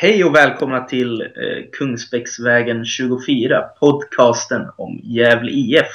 [0.00, 5.86] Hej och välkomna till eh, Kungsbäcksvägen 24, podcasten om Gävle IF.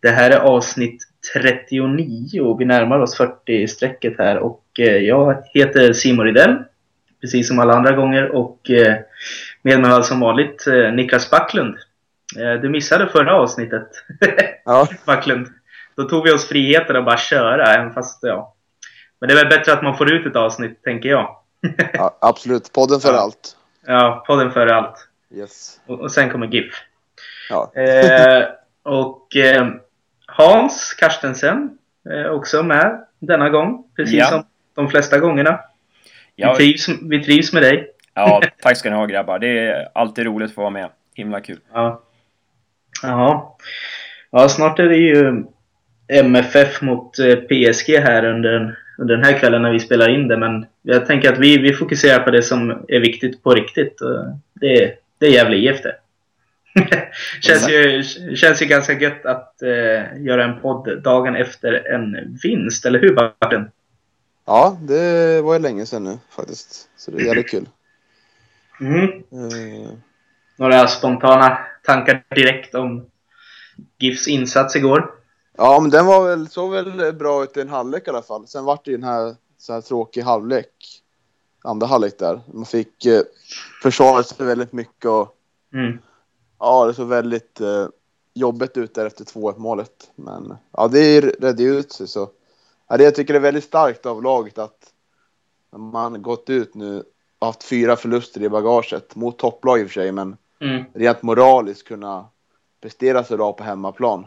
[0.00, 1.02] Det här är avsnitt
[1.32, 6.56] 39 och vi närmar oss 40-strecket här och eh, jag heter Simon Rydell,
[7.20, 8.96] precis som alla andra gånger och eh,
[9.62, 11.76] med mig har som vanligt eh, Niklas Backlund.
[12.38, 13.88] Eh, du missade förra avsnittet,
[14.64, 14.88] Ja.
[15.06, 15.46] Backlund.
[15.96, 18.54] Då tog vi oss friheten att bara köra, även fast ja.
[19.20, 21.41] Men det är väl bättre att man får ut ett avsnitt, tänker jag.
[21.92, 22.72] Ja, absolut.
[22.72, 23.18] Podden för Ja.
[23.20, 23.56] allt.
[23.86, 25.08] Ja, podden före allt.
[25.34, 25.80] Yes.
[25.86, 26.74] Och, och sen kommer GIF.
[27.50, 27.72] Ja.
[27.74, 28.44] Eh,
[28.82, 29.68] och eh,
[30.26, 31.78] Hans Karstensen
[32.10, 33.84] eh, också med denna gång.
[33.96, 34.26] Precis Ja.
[34.26, 34.44] som
[34.74, 35.60] de flesta gångerna.
[36.36, 37.90] Ja, Vi, trivs, vi trivs med dig.
[38.14, 39.38] ja, tack ska ni ha grabbar.
[39.38, 40.88] Det är alltid roligt att få vara med.
[41.14, 41.60] Himla kul.
[41.72, 42.02] Ja.
[43.02, 43.42] Jaha.
[44.30, 45.44] Ja, snart är det ju
[46.08, 50.36] MFF mot eh, PSG här under, under den här kvällen när vi spelar in det.
[50.36, 53.98] Men jag tänker att vi, vi fokuserar på det som är viktigt på riktigt.
[54.54, 55.96] Det, det är Gävle IF det.
[57.40, 58.02] känns, ju,
[58.36, 63.14] känns ju ganska gött att eh, göra en podd dagen efter en vinst, eller hur
[63.14, 63.70] Barten?
[64.46, 66.88] Ja, det var ju länge sedan nu faktiskt.
[66.96, 67.68] Så det är jävligt kul.
[68.80, 69.04] Mm.
[69.04, 69.92] Eh,
[70.56, 73.06] Några spontana tankar direkt om
[73.98, 75.10] GIFs insats igår?
[75.56, 78.46] Ja, men den var väl, såg väl bra ut i en halvlek i alla fall.
[78.46, 81.02] Sen vart det ju den här, så här tråkig halvlek.
[81.64, 82.40] Andra halvlek där.
[82.52, 83.22] Man fick eh,
[83.82, 85.38] försvara sig väldigt mycket och
[85.74, 85.98] Mm.
[86.58, 87.86] ja, det såg väldigt eh,
[88.34, 90.10] jobbigt ut där efter 2-1 målet.
[90.14, 92.30] Men ja, det redde ut sig så.
[92.88, 94.92] Ja, det jag tycker det är väldigt starkt av laget att
[95.76, 97.04] man gått ut nu
[97.38, 100.84] och haft fyra förluster i bagaget mot topplag i och för sig, men Mm.
[100.94, 102.26] rent moraliskt kunna
[102.80, 104.26] prestera så bra på hemmaplan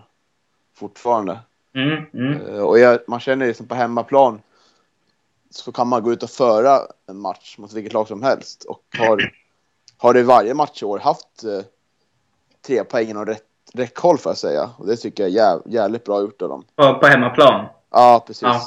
[0.76, 1.40] fortfarande.
[1.76, 2.06] Mm.
[2.14, 2.42] Mm.
[2.48, 4.42] Eh, Och jag, man känner liksom på hemmaplan
[5.50, 8.82] så kan man gå ut och föra en match mot vilket lag som helst och
[8.98, 9.32] har,
[9.98, 11.62] har i varje match i år haft eh,
[12.68, 14.70] tre poäng rätt, räckhåll får jag säga.
[14.78, 16.64] Och det tycker jag är jäv, jävligt bra gjort av dem.
[16.76, 17.66] På, på hemmaplan.
[17.92, 18.42] Ja, precis.
[18.42, 18.62] Ja.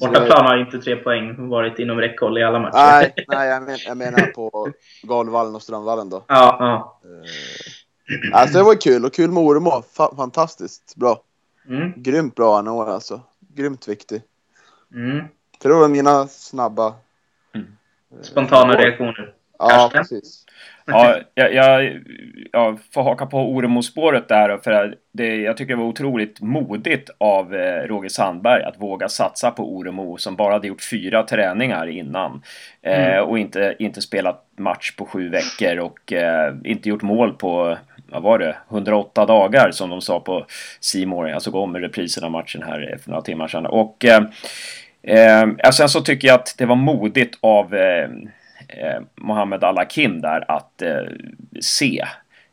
[0.00, 2.74] Bortaplan har inte tre poäng varit inom räckhåll i alla matcher.
[2.76, 4.68] Nej, nej jag, men, jag menar på
[5.02, 6.24] Galvallen och Strömvallen då.
[6.28, 7.00] Ja, ja.
[7.04, 9.70] Eh, alltså det var kul och kul med Oremo.
[9.70, 11.22] Fa- fantastiskt bra.
[11.68, 11.92] Mm.
[11.96, 13.20] Grymt bra han år alltså.
[13.54, 14.22] Grymt viktig.
[14.94, 15.24] Mm.
[15.62, 16.94] Det var mina snabba...
[17.54, 17.66] Mm.
[18.12, 18.78] eh, Spontana år.
[18.78, 19.32] reaktioner.
[19.58, 20.44] Ja, precis.
[20.86, 22.00] Ja, jag, jag,
[22.52, 24.58] jag får haka på Oremo-spåret där.
[24.58, 29.50] För det, jag tycker det var otroligt modigt av eh, Roger Sandberg att våga satsa
[29.50, 32.42] på Oremo som bara hade gjort fyra träningar innan.
[32.82, 33.24] Eh, Mm.
[33.28, 37.78] och inte, inte spelat match på sju veckor och eh, inte gjort mål på,
[38.12, 40.46] vad var det, 108 dagar som de sa på
[40.80, 41.28] Simor.
[41.28, 43.66] Jag såg om reprisen av matchen här för några timmar sedan.
[43.66, 44.22] Och eh,
[45.02, 48.10] eh, sen så tycker jag att det var modigt av eh,
[48.68, 51.02] eh, Mohammed Al-Hakim där att eh,
[51.60, 52.04] se.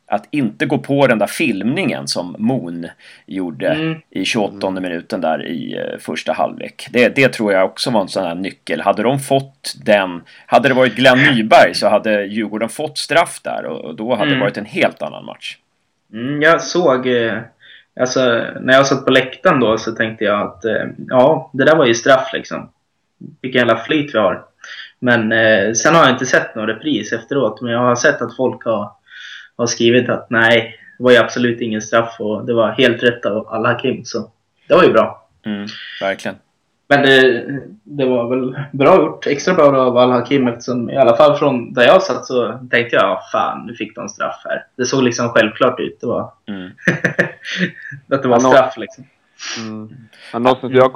[0.10, 2.88] Att inte gå på den där filmningen som Moon
[3.26, 4.00] gjorde Mm.
[4.10, 6.88] i 28 minuten där i eh, första halvlek.
[6.92, 8.82] Det, det tror jag också var en sån här nyckel.
[8.82, 13.66] Hade de fått den, hade det varit Glenn Nyberg så hade Djurgården fått straff där
[13.66, 14.40] och, då hade Mm.
[14.40, 15.58] det varit en helt annan match.
[16.14, 17.08] Mm, jag såg...
[17.08, 17.38] Eh,
[18.00, 21.76] alltså, när jag satt på läktaren då så tänkte jag att eh, ja, det där
[21.76, 22.70] var ju straff liksom.
[23.42, 24.46] Vilken jävla flyt vi har.
[25.00, 25.30] Men
[25.76, 27.62] sen har jag inte sett någon repris efteråt.
[27.62, 28.92] Men jag har sett att folk har,
[29.58, 33.26] har skrivit att nej, det var ju absolut ingen straff och det var helt rätt
[33.26, 34.06] av Al-Hakim.
[34.06, 34.32] Så
[34.68, 35.28] det var ju bra.
[35.46, 35.68] Mm,
[36.02, 36.38] verkligen.
[36.90, 37.44] Men det,
[37.84, 39.28] det var väl bra gjort.
[39.28, 43.04] Extra bra av Al-Hakim eftersom i alla fall från där jag satt så tänkte jag
[43.06, 44.66] ja, fan nu fick de straff här.
[44.76, 46.02] Det såg liksom självklart ut.
[46.02, 46.72] Det var, Mm.
[48.12, 49.04] att det var Ja, straff liksom.
[49.60, 49.90] Mm.
[50.34, 50.92] Ja, något som jag,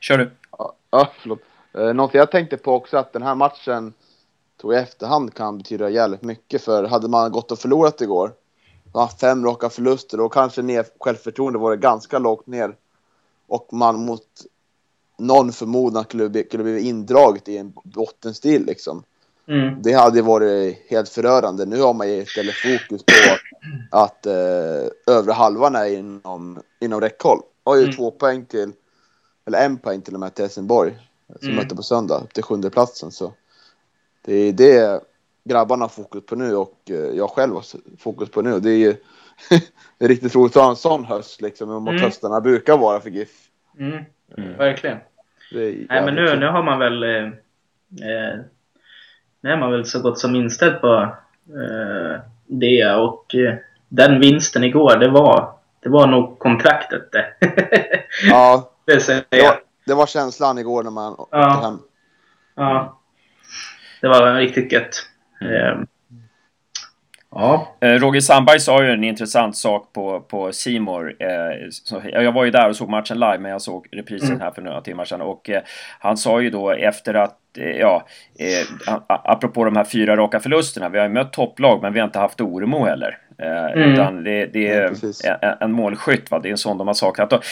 [0.00, 0.30] Kör du.
[0.58, 1.40] ja, ja, förlåt.
[1.78, 3.92] Eh, något jag tänkte på också att den här matchen
[4.62, 8.32] tror i efterhand kan betyda jävligt mycket för hade man gått och förlorat igår
[8.94, 12.76] ja, fem raka förluster och kanske ner, självförtroende var ganska lågt ner
[13.48, 14.26] och man mot
[15.18, 19.02] någon förmodan skulle bli, skulle bli indraget i en bottenstil liksom.
[19.48, 19.82] Mm.
[19.82, 21.64] Det hade varit helt förödande.
[21.64, 23.36] Nu har man ju istället fokus på
[23.90, 27.40] att eh, övre halvan är inom, inom räckhåll.
[27.64, 27.96] Har ju Mm.
[27.96, 28.72] två poäng till,
[29.46, 30.98] eller en poäng till och med till Helsingborg.
[31.38, 31.56] Som Mm.
[31.56, 33.10] möter på söndag, upp till sjunde platsen.
[33.10, 33.32] Så
[34.24, 35.00] det är det
[35.44, 37.64] grabbarna har fokus på nu och eh, jag själv har
[37.98, 38.60] fokus på nu.
[38.60, 38.94] Det är ju
[39.98, 42.02] det är riktigt roligt att ha en sån höst liksom, mot Mm.
[42.02, 43.28] höstarna brukar vara för GIF.
[43.78, 44.04] Mm.
[44.38, 44.56] Mm.
[44.58, 44.98] Verkligen.
[45.54, 47.02] Nej men nu, nu har man väl...
[47.02, 47.24] Eh,
[48.08, 48.38] eh,
[49.40, 50.94] nu är man väl så gott som inställd på
[51.48, 53.54] eh, det och eh,
[53.88, 57.26] den vinsten igår, det var, det var nog kontraktet det.
[58.30, 61.54] Ja, det det var, det var känslan igår när man Ja.
[61.54, 61.78] åkte hem.
[62.54, 62.98] Ja.
[64.02, 65.06] Det var riktigt gött.
[65.40, 65.86] Mm.
[67.30, 67.76] Ja.
[67.80, 71.16] Eh, Roger Sandberg sa ju en intressant sak på, på Simor.
[71.18, 74.40] Eh, jag var ju där och såg matchen live, men jag såg reprisen mm.
[74.40, 75.20] här för några timmar sedan.
[75.20, 75.62] Och eh,
[75.98, 77.38] han sa ju då efter att,
[77.80, 78.06] ja,
[78.38, 80.88] eh, apropå de här fyra raka förlusterna.
[80.88, 83.18] Vi har ju mött topplag, men vi har inte haft Oremo heller.
[83.38, 83.92] Eh, mm.
[83.92, 84.92] Utan det, det är
[85.24, 86.38] ja, en, en målskytt, va?
[86.38, 87.32] det är en sån de har saknat.
[87.32, 87.44] Och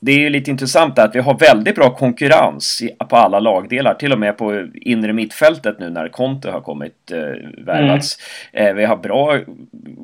[0.00, 3.94] det är ju lite intressant att vi har väldigt bra konkurrens på alla lagdelar.
[3.94, 7.18] Till och med på inre mittfältet nu när Conte har kommit eh,
[7.64, 8.18] värvats.
[8.52, 8.68] Mm.
[8.68, 9.38] Eh, vi har bra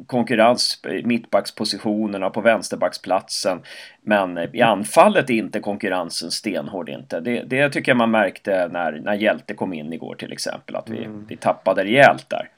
[0.06, 3.58] konkurrens i mittbackspositionerna på vänsterbacksplatsen.
[4.02, 7.20] Men i anfallet är inte konkurrensen stenhård inte.
[7.20, 10.76] Det, det tycker jag man märkte när, när Hjälte kom in igår till exempel.
[10.76, 11.26] Att vi, mm.
[11.28, 12.49] vi tappade rejält där.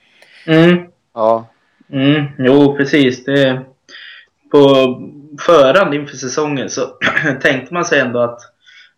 [0.46, 0.86] Mm.
[1.14, 1.46] Ja.
[1.92, 2.24] Mm.
[2.38, 3.24] Jo, precis.
[3.24, 3.60] Det,
[4.50, 4.62] på
[5.40, 6.82] förhand inför säsongen så
[7.40, 8.40] tänkte man sig ändå att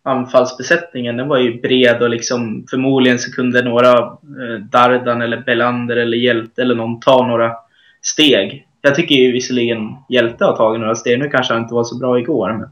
[0.03, 5.97] anfallsbesättningen den var ju bred och liksom förmodligen så kunde några eh, Dardan eller Belander
[5.97, 7.55] eller Hjälte eller någon ta några
[8.01, 8.67] steg.
[8.81, 11.19] Jag tycker ju visserligen Hjälte har tagit några steg.
[11.19, 12.53] Nu kanske han inte var så bra igår.
[12.53, 12.69] Men,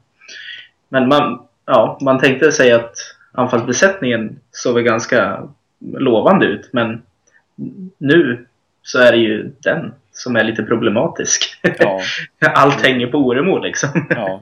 [0.90, 2.96] men man, ja, man tänkte sig att
[3.32, 5.50] anfallsbesättningen såg väl ganska
[5.98, 6.70] lovande ut.
[6.74, 7.02] Men
[7.98, 8.46] nu
[8.82, 11.60] så är det ju den som är lite problematisk.
[11.80, 12.02] Ja.
[12.54, 14.08] Allt hänger på Oremo liksom.
[14.10, 14.42] Ja.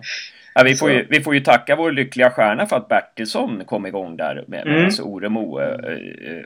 [0.54, 3.86] Ja, vi, får ju, vi får ju tacka vår lyckliga stjärna för att Bertilsson kom
[3.86, 4.86] igång där med, mm.
[4.86, 5.76] alltså Oremo äh,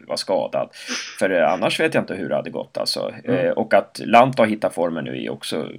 [0.07, 0.69] var skadad.
[1.19, 3.13] För äh, annars vet jag inte hur det hade gått alltså.
[3.24, 3.45] Mm.
[3.45, 5.69] Äh, och att Lant har hittat formen nu är också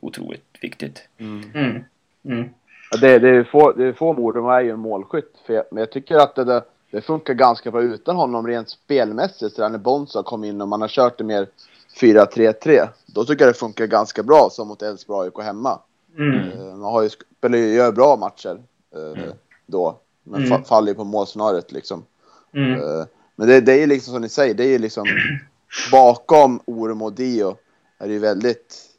[0.00, 1.08] otroligt viktigt.
[1.18, 1.50] Mm.
[1.54, 1.84] mm.
[2.24, 2.48] mm.
[2.90, 5.42] Ja, det, det, är få, det är få Oremo är ju en målskytt.
[5.46, 9.56] Jag, men jag tycker att det, det, funkar ganska bra utan honom rent spelmässigt.
[9.56, 11.46] Så när Bonsa kom in och man har kört det mer
[11.96, 12.88] 4-3-3.
[13.06, 15.80] Då tycker jag det funkar ganska bra som mot Elfsborg AIK hemma.
[16.18, 16.52] Mm.
[16.52, 18.62] Uh, man har ju, spelar, gör bra matcher
[18.96, 19.32] uh, mm.
[19.66, 19.98] då.
[20.22, 20.64] Men mm.
[20.64, 22.04] faller ju på målscenariot liksom.
[22.54, 22.80] Mm.
[22.80, 23.04] Uh,
[23.36, 25.04] men det, det är ju liksom som ni säger, det är ju liksom
[25.92, 27.56] bakom Orem och Dio
[27.98, 28.90] är det ju väldigt...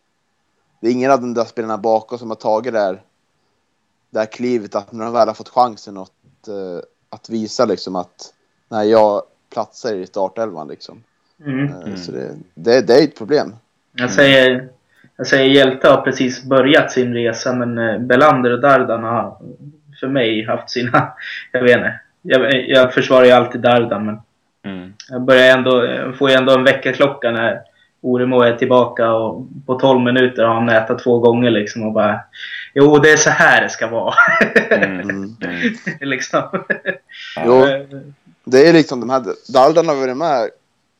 [0.82, 3.04] Det är ingen av de där spelarna bakom som har tagit det här,
[4.10, 6.12] det här klivet att när de väl har fått chansen att,
[7.10, 8.34] att visa liksom att
[8.70, 11.04] nej, jag platsar i startelvan liksom.
[11.46, 11.66] Mm.
[11.66, 13.56] Eh, så det, det, det, är ett problem.
[13.92, 14.70] Jag säger,
[15.18, 19.38] jag säger Hjälte har precis börjat sin resa men eh, Belander och Dardan har
[20.00, 21.14] för mig haft sina...
[21.52, 22.00] Jag vet inte.
[22.22, 24.20] Jag, jag försvarar ju alltid Dardan men
[24.66, 24.94] mm.
[25.10, 25.88] jag börjar ändå,
[26.18, 27.62] får ju ändå en väckarklocka när
[28.02, 32.20] Oremo är tillbaka och på 12 minuter har han nätat två gånger liksom och bara
[32.74, 34.14] Jo, det är så här det ska vara.
[34.72, 35.10] Mm.
[35.10, 35.36] mm.
[36.00, 36.44] liksom.
[37.46, 37.66] Jo,
[38.44, 39.24] det är liksom de här
[39.54, 40.50] Dardan har varit med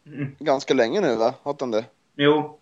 [0.06, 0.36] Mm.
[0.40, 1.34] ganska länge nu va?
[1.44, 1.86] Har han det?
[2.16, 2.60] Jo.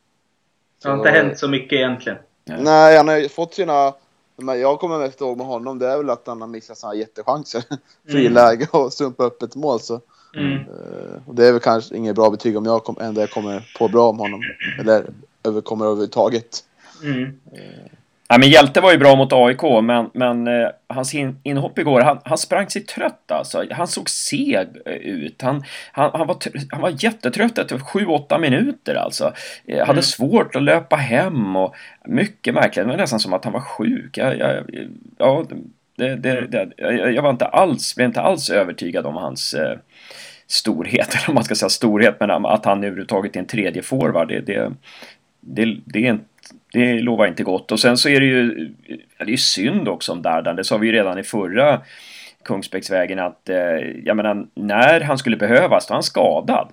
[0.82, 1.00] Det har så...
[1.00, 2.18] inte hänt så mycket egentligen.
[2.46, 3.94] Nej, han har ju fått sina...
[4.36, 6.96] Men jag kommer mest ihåg med honom, det är väl att han har missat sådana
[6.96, 7.64] jättechanser.
[8.10, 8.16] Mm.
[8.16, 9.80] Friläge och sumpa upp ett mål.
[9.80, 10.02] Så.
[10.36, 10.52] Mm.
[10.52, 13.74] Uh, och det är väl kanske inget bra betyg om jag kom, ändå jag kommer
[13.78, 14.42] på bra om honom.
[14.80, 15.06] Eller
[15.44, 16.64] över, kommer överhuvudtaget.
[17.04, 17.24] Mm.
[17.24, 17.30] Uh,
[18.34, 22.02] Ja, men Hjälte var ju bra mot AIK, men, men eh, hans in, inhopp igår,
[22.02, 23.66] han, han sprang sig trött alltså.
[23.72, 25.42] Han såg seg eh, ut.
[25.42, 26.38] Han, han, han, var,
[26.72, 29.34] han var jättetrött efter 7-8 minuter alltså.
[29.66, 30.02] Eh, hade mm.
[30.02, 31.76] svårt att löpa hem och
[32.06, 32.86] mycket märkligt.
[32.86, 34.18] Det var nästan som att han var sjuk.
[34.18, 34.64] Jag, jag,
[35.18, 35.46] ja,
[35.96, 36.70] det, det, det,
[37.12, 39.78] jag var inte alls, blev inte alls övertygad om hans eh,
[40.48, 44.28] storhet, eller om man ska säga storhet, men att han överhuvudtaget är en tredje forward.
[44.28, 44.72] Det, det,
[45.42, 46.33] det, det är inte
[46.74, 47.72] det lovar inte gott.
[47.72, 48.74] Och sen så är det ju,
[49.18, 50.56] det är ju synd också om Dardan.
[50.56, 51.82] Det sa vi ju redan i förra
[52.46, 53.58] Kungsbäcksvägen att, eh,
[54.06, 56.68] jag menar, när han skulle behövas, då är han skadad.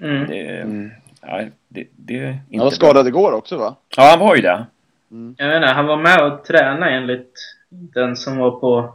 [0.00, 0.26] Mm.
[0.28, 0.90] Det, mm.
[1.20, 3.08] Ja, det, det är inte han var skadad bra.
[3.08, 3.76] igår också va?
[3.96, 4.66] Ja, han var ju det.
[5.10, 5.34] Mm.
[5.38, 7.32] Jag menar, han var med och tränade enligt
[7.68, 8.94] den som var på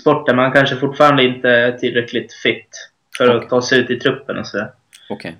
[0.00, 3.36] sporten, men han kanske fortfarande inte är tillräckligt fit för okay.
[3.36, 4.70] att ta sig ut i truppen och sådär.
[5.10, 5.30] Okej.
[5.30, 5.32] Okay.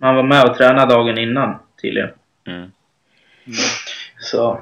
[0.00, 2.10] Han var med och tränade dagen innan tydligen.
[2.46, 2.72] Mm.
[3.46, 3.58] Mm.
[4.20, 4.60] Så.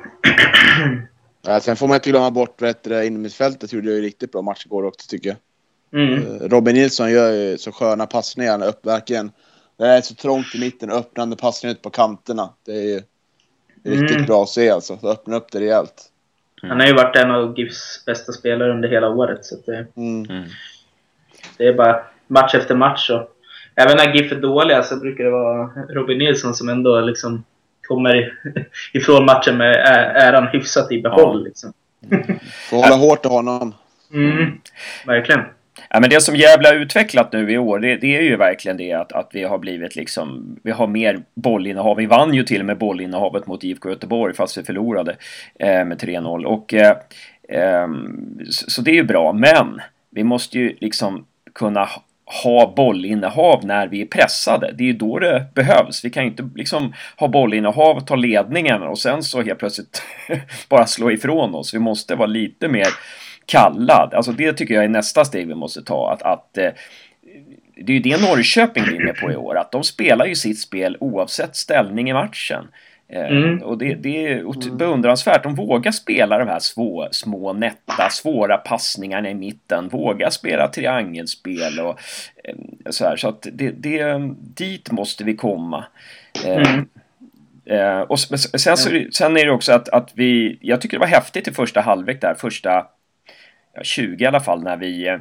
[1.43, 4.67] ja, sen får man inte glömma bort vet du, innermittfältet gjorde ju riktigt bra match
[4.67, 5.39] igår också tycker jag.
[6.03, 6.15] Mm.
[6.15, 9.31] Eh, Robin Nilsson gör ju så sköna passningar upp verkligen.
[9.79, 12.51] Det är så trångt i mitten, öppnande passningar ut på kanterna.
[12.67, 13.03] Det är ju
[13.85, 14.27] riktigt mm.
[14.27, 14.99] bra att se alltså.
[15.03, 16.09] Det öppnar upp det rejält.
[16.63, 16.71] Mm.
[16.71, 19.45] Han har ju varit en av GIFs bästa spelare under hela året.
[19.45, 20.25] Så det, mm.
[20.31, 20.49] mm.
[21.57, 23.11] det är bara match efter match.
[23.11, 23.37] Och,
[23.75, 27.45] även när GIF är dåliga så brukar det vara Robin Nilsson som ändå liksom
[27.83, 28.33] kommer
[28.93, 29.75] ifrån matchen med
[30.17, 31.39] äran hyfsat i behåll.
[31.39, 31.45] Ja.
[31.45, 31.73] Liksom.
[32.71, 33.75] Får hålla hårt i honom.
[34.13, 34.61] Mm,
[35.07, 35.41] verkligen.
[35.91, 38.77] Ja, men det som Gävle har utvecklat nu i år, det, det, är ju verkligen
[38.77, 41.97] det att, att vi har blivit liksom, vi har mer bollinnehav.
[41.97, 45.17] Vi vann ju till och med bollinnehavet mot IFK Göteborg fast vi förlorade
[45.59, 46.45] eh, med 3-0.
[46.45, 46.97] Och, eh,
[47.49, 47.89] eh,
[48.51, 51.89] så, så, det är ju bra, men vi måste ju liksom kunna
[52.25, 54.73] ha bollinnehav när vi är pressade.
[54.73, 56.05] Det är ju då det behövs.
[56.05, 60.03] Vi kan ju inte liksom ha bollinnehav, ta ledningen och sen så helt plötsligt
[60.69, 61.75] bara slå ifrån oss.
[61.75, 62.87] Vi måste vara lite mer
[63.47, 64.15] kallad.
[64.15, 66.13] Alltså det tycker jag är nästa steg vi måste ta.
[66.13, 66.71] Att, att eh,
[67.77, 69.59] det är ju det Norrköping vinner på i år.
[69.59, 72.65] Att de spelar ju sitt spel oavsett ställning i matchen.
[73.09, 73.63] Eh, mm.
[73.63, 75.43] Och det, det är beundransvärt.
[75.43, 79.89] De vågar spela de här svå, små, nätta, svåra passningarna i mitten.
[79.89, 81.99] Vågar spela triangelspel och
[82.45, 82.55] eh,
[82.91, 83.17] så här.
[83.17, 85.85] Så att det, det, dit måste vi komma.
[86.45, 86.89] Mm.
[87.65, 88.77] Eh, och sen,
[89.13, 92.21] sen är det också att, att vi, jag tycker det var häftigt i första halvlek
[92.21, 92.87] där, första
[93.75, 95.19] ja, 20 i alla fall, när vi Eh,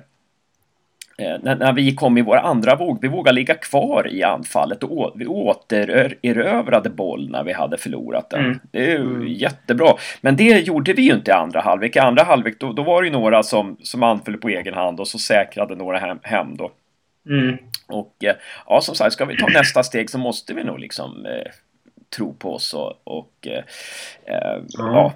[1.18, 5.14] när, när, vi kom i vår andra våg, vi vågade ligga kvar i anfallet och
[5.16, 8.40] vi återerövrade boll när vi hade förlorat den.
[8.40, 8.60] Mm.
[8.72, 9.28] Det är ju mm.
[9.28, 9.94] jättebra.
[10.22, 11.96] Men det gjorde vi ju inte i andra halvlek.
[11.96, 15.00] I andra halvlek då, då var det ju några som, som anföll på egen hand
[15.00, 16.72] och så säkrade några hem, hem då.
[17.30, 17.58] Mm.
[17.88, 18.36] Och eh,
[18.68, 21.52] ja, som sagt, ska vi ta nästa steg så måste vi nog liksom eh,
[22.16, 23.64] tro på oss och, och eh,
[24.36, 25.14] eh ja,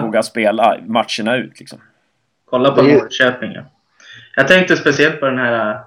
[0.00, 1.78] våga spela matcherna ut liksom.
[2.44, 3.62] Kolla på Norrköping ja.
[4.38, 5.80] Jag tänkte speciellt på den här...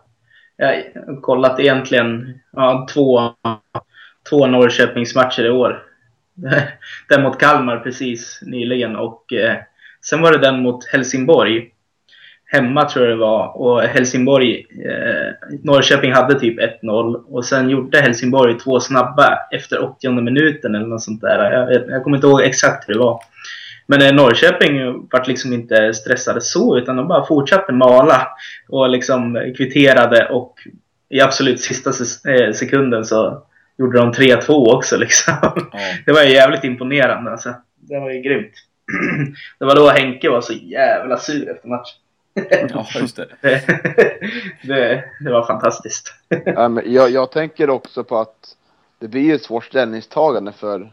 [0.57, 3.33] Jag har kollat egentligen ja, två,
[4.29, 5.83] två Norrköpingsmatcher i år.
[7.09, 9.55] Den mot Kalmar precis nyligen och eh,
[10.01, 11.71] sen var det den mot Helsingborg.
[12.45, 18.01] Hemma tror jag det var och Helsingborg, eh, Norrköping hade typ 1-0 och sen gjorde
[18.01, 21.51] Helsingborg två snabba efter 80 minuten eller något sånt där.
[21.51, 23.19] Jag, jag kommer inte ihåg exakt hur det var.
[23.89, 28.27] Men eh, Norrköping vart liksom inte stressade så utan de bara fortsatte mala
[28.67, 30.60] och liksom kvitterade och
[31.10, 31.89] i absolut sista
[32.31, 33.43] eh, sekunden så
[33.77, 35.34] gjorde de 3-2 också liksom.
[35.43, 35.67] Mm.
[36.05, 37.53] Det var ju jävligt imponerande alltså.
[37.75, 38.53] Det var ju grymt.
[39.60, 41.98] Det var då Henke var så jävla sur efter matchen.
[42.74, 43.27] Ja, just det.
[44.63, 46.13] det, det var fantastiskt.
[46.86, 48.55] jag, jag tänker också på att
[49.00, 50.89] det blir ett svårt ställningstagande för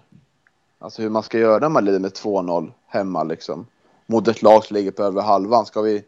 [0.79, 3.67] Alltså hur man ska göra när man leder med 2-0 hemma liksom.
[4.07, 5.67] Mot ett lag som ligger på över halvan.
[5.67, 6.05] Ska vi...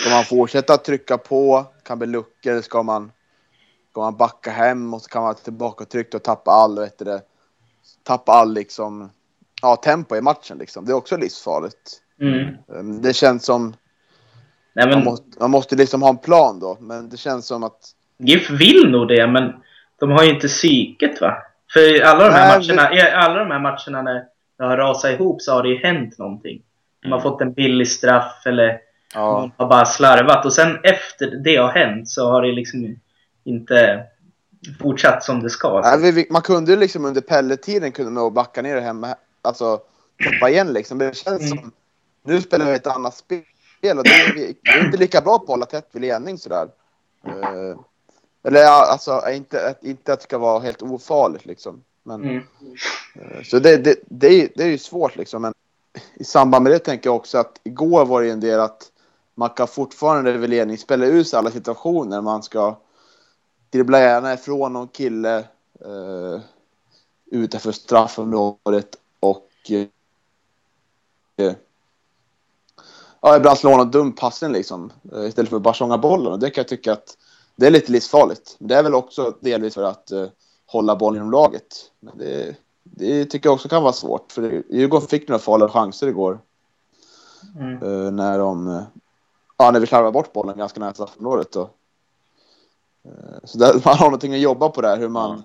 [0.00, 1.64] Ska man fortsätta trycka på?
[1.82, 2.50] Kan bli luckor?
[2.52, 3.12] Eller ska man...
[3.90, 7.22] Ska man backa hem och så kan man tillbaka trycka och tappa all, vet det,
[8.02, 9.10] tappa all liksom,
[9.62, 10.84] ja, tempo i matchen liksom.
[10.84, 12.00] Det är också livsfarligt.
[12.20, 12.56] Mm.
[12.74, 13.76] Ehm, det känns som...
[14.72, 14.90] Nej, men...
[14.90, 17.78] man, måste, man måste liksom ha en plan då, men det känns som att...
[18.18, 19.52] GIF vill nog det, men
[20.00, 21.42] de har ju inte psyket va?
[21.72, 23.16] För alla de här Nej, matcherna, det...
[23.16, 24.24] alla de här matcherna när
[24.58, 26.62] det har rasat ihop så har det ju hänt någonting.
[27.02, 27.30] De har mm.
[27.30, 28.80] fått en billig straff eller
[29.14, 29.50] ja.
[29.56, 30.44] har bara slarvat.
[30.44, 32.96] Och sen efter det har hänt så har det liksom
[33.44, 34.04] inte
[34.80, 35.80] fortsatt som det ska.
[35.80, 39.80] Nej, man kunde ju liksom under Pelle-tiden kunde man backa ner och hemma, alltså
[40.24, 40.98] toppa igen liksom.
[40.98, 41.58] Det känns mm.
[41.58, 41.72] som,
[42.24, 45.44] nu spelar vi ett annat spel och det är, vi, är inte lika bra på
[45.44, 46.68] att hålla tätt vid ledning sådär.
[47.26, 47.80] Uh,
[48.42, 51.82] eller ja, alltså inte, inte att det ska vara helt ofarligt liksom.
[52.08, 52.42] Men, mm.
[53.14, 55.42] Eh, så det, det, det, är, det är ju svårt liksom.
[55.42, 55.54] Men
[56.14, 58.92] i samband med det tänker jag också att igår var det en del att
[59.34, 62.20] man kan fortfarande vid ledning spela ut alla situationer.
[62.20, 62.78] Man ska
[63.70, 65.38] dribbla gärna ifrån någon kille
[65.84, 66.40] eh,
[67.30, 71.52] utanför straffområdet och eh,
[73.20, 76.32] ja, ibland slå någon dum passning liksom eh, istället för att bara sjunga bollen.
[76.32, 77.16] Och det kan jag tycka att
[77.56, 78.56] det är lite livsfarligt.
[78.58, 80.28] Men det är väl också delvis för att uh,
[80.68, 81.92] hålla bollen inom laget.
[82.00, 84.32] Men det, det tycker jag också kan vara svårt.
[84.32, 86.40] För Djurgården fick några farliga chanser igår.
[87.58, 87.82] Mm.
[87.82, 88.82] Uh, när de...
[89.58, 91.56] Ja, när vi slarvade bort bollen ganska nära straffområdet.
[91.56, 91.66] Uh,
[93.44, 95.36] så där, man har någonting att jobba på där, hur man...
[95.36, 95.44] Ja.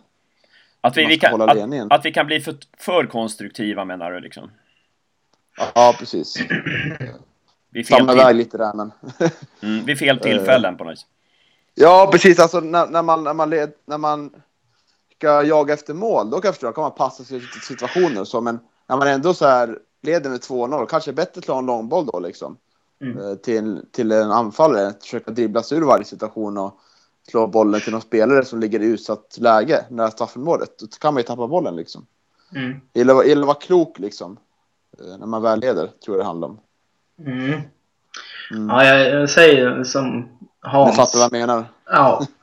[0.82, 4.52] Att vi, vi kan, att, att, vi kan bli för, för konstruktiva menar du liksom?
[5.76, 6.38] Ja, precis.
[7.70, 8.92] Vi fel Samma väg lite där men...
[9.62, 11.06] mm, vid fel tillfällen på något vis.
[11.76, 12.40] Ja, precis.
[12.40, 14.32] Alltså när, när, man, när, man led, när man
[15.24, 18.24] ska jaga efter mål, då kan jag förstå, då kan man passa sig till situationer
[18.24, 21.56] så, men när man ändå så här leder med 2-0, kanske är bättre att slå
[21.56, 22.58] en långboll då liksom.
[23.02, 23.18] Mm.
[23.18, 26.80] Eh, till, till en anfallare, försöka dribbla sig ur varje situation och
[27.30, 30.80] slå bollen till någon spelare som ligger i utsatt läge nära straffområdet.
[30.80, 32.06] Då kan man ju tappa bollen liksom.
[32.56, 32.82] Mm.
[32.94, 34.38] Gäller att vara klok liksom.
[35.00, 36.60] Eh, när man väl leder, tror jag det handlar om.
[37.20, 37.62] Mm.
[38.52, 38.70] Mm.
[38.70, 40.92] Ja, jag, jag, säger som Hans.
[40.92, 41.66] Du fattar vad jag menar?
[41.86, 42.28] Ja.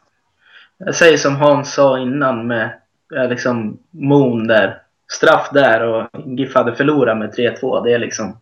[0.85, 4.83] Jag säger som Hans sa innan med liksom Moon där.
[5.13, 6.09] Straff där och
[6.39, 7.85] GIF hade förlorat med 3-2.
[7.85, 8.37] Det är liksom...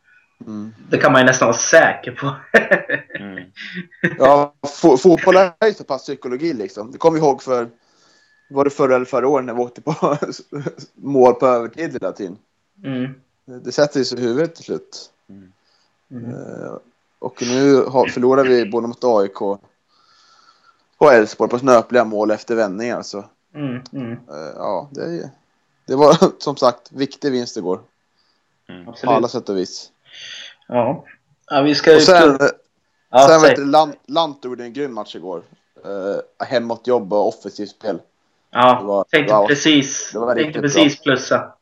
[0.47, 0.75] Mm.
[0.91, 2.35] Det kan man ju nästan vara säker på.
[3.19, 3.45] mm.
[4.19, 4.55] Ja,
[5.03, 6.93] fotboll är ju så pass psykologi liksom.
[6.93, 7.69] Det kommer vi ihåg för...
[8.51, 10.17] Var det förra eller förra året när vi åkte på
[10.95, 12.37] mål på övertid hela tiden?
[12.85, 13.15] Mm.
[13.45, 15.11] Det sätter sig i huvudet till slut.
[16.11, 16.25] Mm.
[16.25, 16.79] Uh,
[17.19, 19.61] och nu har, förlorar vi både mot AIK
[20.99, 23.03] på Elfsborg på snöpliga mål efter vändningar.
[23.03, 23.25] Så
[23.55, 25.31] Mm, mm, eh, ja, det,
[25.87, 27.81] det var som sagt viktig vinst igår.
[29.05, 29.91] På alla sätt och vis.
[30.69, 31.05] Ja.
[31.47, 32.39] ja, vi ska Och sen.
[33.11, 33.49] Ja, sen säg.
[33.51, 35.43] vet du, Lant, Lant gjorde en grym match igår.
[35.87, 38.01] Uh, hemåtjobb och offensivt spel.
[38.51, 41.53] Ja, det var- tänkte det var- precis, det var tänkte precis plussa.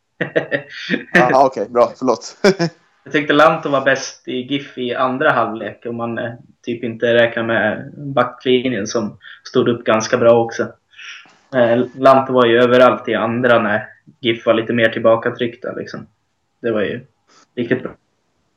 [1.33, 1.93] Ah, Okej, bra.
[1.97, 2.37] Förlåt.
[3.07, 6.33] Jag tyckte Lanto var bäst i GIF i andra halvlek om man eh,
[6.63, 10.63] typ inte räknar med backlinjen som stod upp ganska bra också.
[11.55, 13.89] Eh, Lanto var ju överallt i andra när
[14.21, 16.07] GIF var lite mer tillbakatryckta liksom.
[16.61, 17.01] Det var ju
[17.55, 17.93] riktigt bra.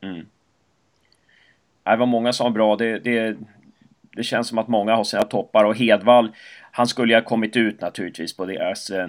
[0.02, 0.26] Mm.
[1.84, 2.76] Det var många som var bra.
[2.76, 3.38] Det, det,
[4.16, 6.32] det känns som att många har sina toppar och Hedvall,
[6.72, 9.08] han skulle ju ha kommit ut naturligtvis på deras eh,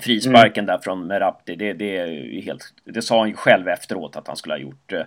[0.00, 1.56] frisparken där från Merabti.
[1.56, 4.92] Det, det, är helt, det sa han ju själv efteråt att han skulle ha gjort.
[4.92, 5.00] eh,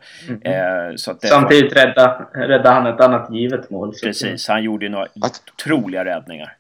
[0.54, 3.96] Eh, så att det, Samtidigt räddade, räddade han ett annat givet mål.
[3.96, 6.56] så- Precis, han gjorde ju några Att- otroliga räddningar.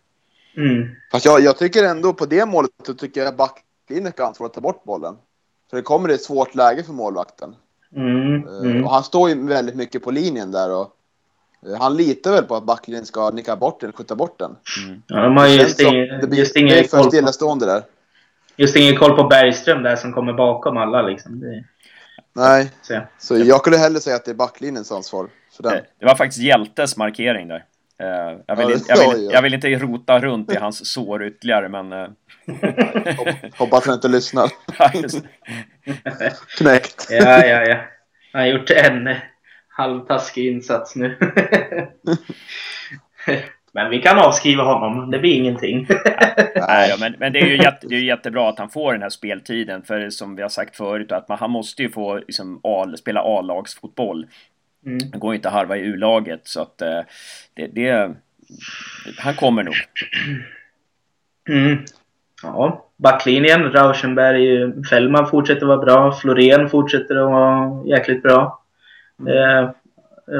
[0.58, 0.88] Mm.
[1.12, 4.54] Fast jag, jag tycker ändå på det målet så tycker jag backlinjen ska ansvara att
[4.54, 5.16] ta bort bollen.
[5.70, 7.56] För det kommer i ett svårt läge för målvakten.
[7.96, 8.48] Mm.
[8.48, 8.86] Eh, Mm.
[8.86, 10.96] Och han står ju väldigt mycket på linjen där och
[11.68, 14.56] eh, han litar väl på att backlinjen ska nicka bort den, skjuta bort den.
[15.08, 15.78] Ja, de har ju Det just,
[16.22, 17.82] det blir, just, det ingen är för stillastående där.
[18.60, 21.40] Just ingen koll på Bergström där som kommer bakom alla liksom.
[21.40, 21.64] Det,
[22.36, 23.02] Nej, så, ja.
[23.18, 25.74] så jag skulle hellre säga att det är backlinjens ansvar för den.
[25.74, 27.66] Eh, Det var faktiskt Hjältes markering där.
[28.02, 31.70] Eh, Jag vill, inte- jag, vill, jag vill inte rota runt i hans sår ytterligare
[31.70, 31.92] men...
[31.94, 32.08] eh,
[33.18, 34.50] Hop- Hoppas han inte lyssnar.
[36.58, 37.08] Knäckt.
[37.10, 37.78] ja, ja, ja.
[38.34, 39.16] Han har gjort en
[39.70, 41.18] halvtaskig insats nu.
[43.74, 45.12] Men vi kan avskriva honom.
[45.12, 45.88] Det blir ingenting.
[46.56, 49.02] Nej, ja, men, men det är ju jätte, det är jättebra att han får den
[49.02, 49.84] här speltiden.
[49.84, 53.22] För som vi har sagt förut, att man, han måste ju få liksom, A, spela
[53.24, 54.26] A-lagsfotboll.
[54.86, 54.98] Mm.
[55.12, 56.42] Det går ju inte att harva i U-laget.
[56.44, 57.02] Så att eh,
[57.54, 58.16] det, det...
[59.18, 59.76] Han kommer nog.
[61.50, 61.78] Mm.
[62.44, 63.72] Ja, backlinjen.
[63.72, 66.12] Rauschenberg, Fällman fortsätter vara bra.
[66.12, 68.64] Florén fortsätter att vara jäkligt bra.
[69.28, 69.70] Eh,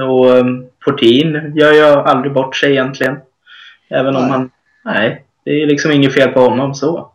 [0.10, 0.46] och eh,
[0.84, 3.18] Fortin gör ju aldrig bort sig egentligen.
[3.90, 4.32] Även om Nej.
[4.32, 4.52] han...
[4.86, 7.12] Nej, det är liksom inget fel på honom så.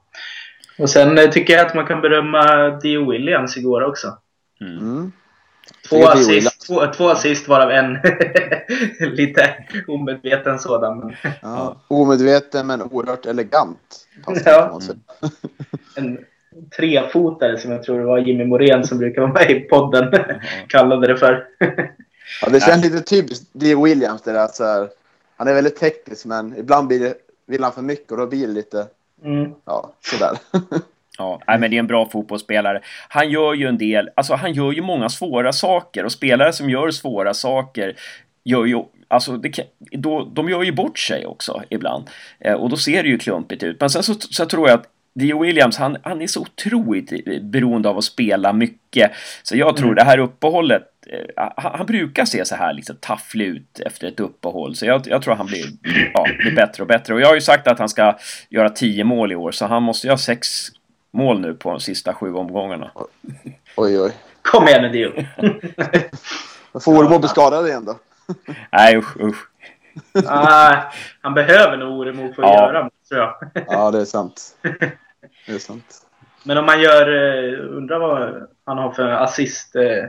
[0.78, 4.18] Och sen eh, tycker jag att man kan berömma Dio Williams igår också.
[4.60, 4.78] Mm.
[4.78, 5.12] Mm.
[5.88, 7.98] Två assist, två, två assist varav en
[9.14, 9.54] lite
[9.88, 10.98] omedveten sådan.
[10.98, 11.76] Men Ja.
[11.88, 14.06] Omedveten men oerhört elegant.
[14.44, 14.80] Ja.
[15.96, 16.18] en
[16.76, 20.14] trefotare som jag tror det var Jimmy Morén som brukar vara med i podden
[20.68, 21.46] kallade det för.
[22.42, 24.48] Ja, det känns lite typiskt Dio Williams det där.
[24.48, 24.88] Så här,
[25.36, 27.14] han är väldigt teknisk men ibland blir det,
[27.46, 28.86] vill han för mycket och då blir det lite
[29.24, 29.52] Mm.
[29.64, 30.38] ja, sådär.
[31.18, 32.80] Ja, nej, men det är en bra fotbollsspelare.
[33.08, 36.70] Han gör ju en del, alltså han gör ju många svåra saker och spelare som
[36.70, 37.96] gör svåra saker
[38.44, 42.10] gör ju, alltså det då, de gör ju bort sig också ibland.
[42.40, 43.80] Eh, och då ser det ju klumpigt ut.
[43.80, 47.88] Men sen så, så tror jag att Dio Williams, han, han är så otroligt beroende
[47.88, 49.10] av att spela mycket.
[49.42, 49.96] Så jag tror Mm.
[49.96, 54.20] det här uppehållet, eh, han, han brukar se så här liksom tafflig ut efter ett
[54.20, 54.74] uppehåll.
[54.76, 55.64] Så jag, jag tror han blir,
[56.14, 57.14] ja, blir bättre och bättre.
[57.14, 58.16] Och jag har ju sagt att han ska
[58.48, 60.48] göra tio mål i år, så han måste göra sex
[61.10, 62.90] mål nu på de sista sju omgångarna.
[63.76, 64.12] Oj oj.
[64.42, 65.12] Kom igen nu Dio!
[66.80, 67.98] Får Ormo bli skadad igen då?
[68.72, 69.36] Nej usch, usch.
[70.26, 70.76] ah,
[71.20, 72.66] han behöver nog Oremo för att Ja.
[72.66, 73.34] göra tror jag.
[73.68, 74.56] Ja, det är sant.
[75.46, 76.06] Det är sant.
[76.44, 80.08] Men om man gör, eh, undrar vad han har för assistmängd eh,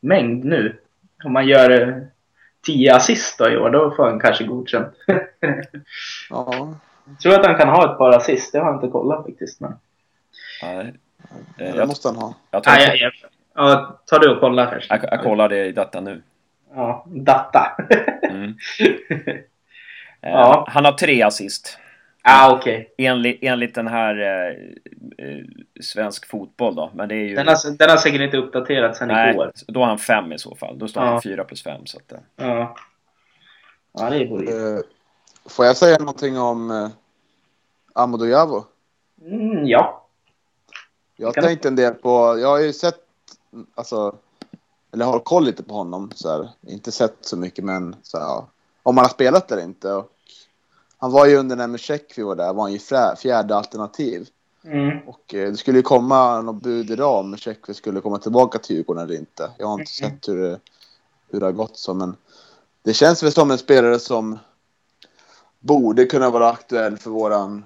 [0.00, 0.78] mängd nu.
[1.24, 1.96] Om man gör eh,
[2.66, 4.94] 10 assist då i år, då får han kanske godkänt.
[6.30, 6.74] Ja.
[7.04, 9.60] jag tror att han kan ha ett par assist, det har jag inte kollat faktiskt.
[9.60, 9.74] Men...
[10.62, 10.94] Nej.
[11.58, 12.34] Eh, Det Jag, måste han ha.
[12.50, 13.10] jag, tar, Ah, ja, ja.
[13.54, 14.90] ja, ta du och kolla först.
[14.90, 16.22] jag, jag kollar det i detta nu.
[16.74, 17.76] Ja, data.
[18.30, 18.54] Mm.
[20.22, 20.66] Eh, Ja.
[20.70, 21.78] Han har tre assist.
[22.26, 22.94] Ah, okej.
[22.98, 25.44] Enligt, enligt den här eh, eh,
[25.80, 26.90] Svensk Fotboll då.
[26.94, 27.34] Men det är ju...
[27.34, 29.52] Den, har, den har säkert inte uppdaterats sen nej, igår.
[29.66, 30.78] då har han fem i så fall.
[30.78, 31.16] Då står han Ja.
[31.16, 31.86] på fyra plus fem.
[31.86, 32.76] Så att, eh, Ja.
[33.92, 34.76] Ja, det borde ju.
[34.76, 34.82] Eh,
[35.48, 36.88] Får jag säga någonting om eh,
[37.92, 38.64] Amadou Javo?
[39.26, 40.06] Mm, ja.
[41.16, 42.98] Jag har tänkt en del på, jag har ju sett,
[43.74, 44.16] alltså,
[44.92, 46.48] eller har koll lite på honom så här.
[46.66, 48.48] Inte sett så mycket men så här, ja.
[48.82, 49.92] om han har spelat eller inte.
[49.92, 50.12] Och
[51.06, 52.78] han var ju under när Musekvi var där, var han ju
[53.16, 54.28] fjärde alternativ.
[54.64, 54.98] Mm.
[55.08, 58.76] Och eh, det skulle ju komma något bud idag om Musekvi skulle komma tillbaka till
[58.76, 59.50] Djurgården eller inte.
[59.58, 60.10] Jag har inte Mm.
[60.20, 60.60] sett hur det,
[61.30, 62.16] hur det har gått så men
[62.84, 64.38] det känns väl som en spelare som
[65.60, 67.64] borde kunna vara aktuell för våran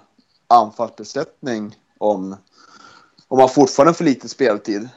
[0.49, 2.37] anfallsbesättning om,
[3.29, 4.89] om han fortfarande får lite speltid.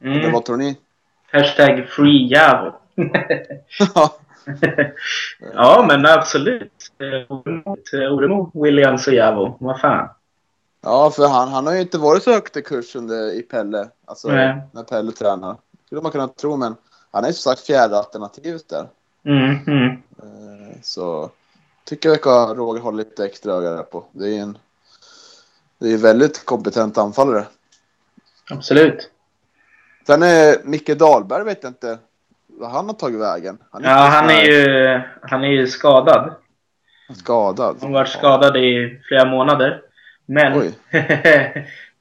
[0.00, 0.32] Eller Mm.
[0.32, 0.76] vad tror ni?
[1.32, 2.34] Hashtag free.
[5.54, 6.92] ja, men absolut.
[7.92, 9.56] Oremo, Williams och Javo.
[9.60, 10.08] Vad fan.
[10.80, 13.88] Ja, för han, han har ju inte varit så högt i kurs under, i Pelle.
[14.04, 14.62] Alltså Nej.
[14.72, 15.56] när Pelle tränar.
[15.86, 16.76] skulle man kunna tro, men
[17.10, 18.88] han är ju som sagt fjärde alternativet där.
[19.24, 19.90] Mm, mm.
[20.18, 21.30] Eh, Så
[21.84, 24.04] tycker jag ska Roger hålla lite extra öga där på.
[24.12, 24.58] Det är ju en
[25.78, 27.46] det är ju väldigt kompetent anfallare.
[28.50, 29.10] Absolut.
[30.06, 31.98] Sen är Micke Dahlberg vet jag inte
[32.58, 33.58] vad han har tagit vägen.
[33.70, 36.34] Han Ja, han är ju, han är ju skadad.
[37.14, 37.76] skadad.
[37.80, 39.80] Han har varit skadad i flera månader.
[40.26, 40.62] Men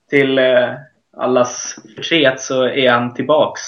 [0.10, 0.74] till eh,
[1.18, 3.62] allas förtret så är han tillbaks.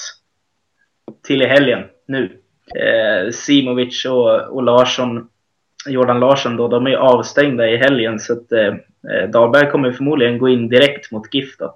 [1.26, 2.38] Till i helgen, nu.
[2.74, 5.28] Eh, Simovic och, och Larsson,
[5.86, 8.74] Jordan Larsson då, de är avstängda i helgen så att eh,
[9.12, 11.74] eh, Dahlberg kommer förmodligen gå in direkt mot GIF då.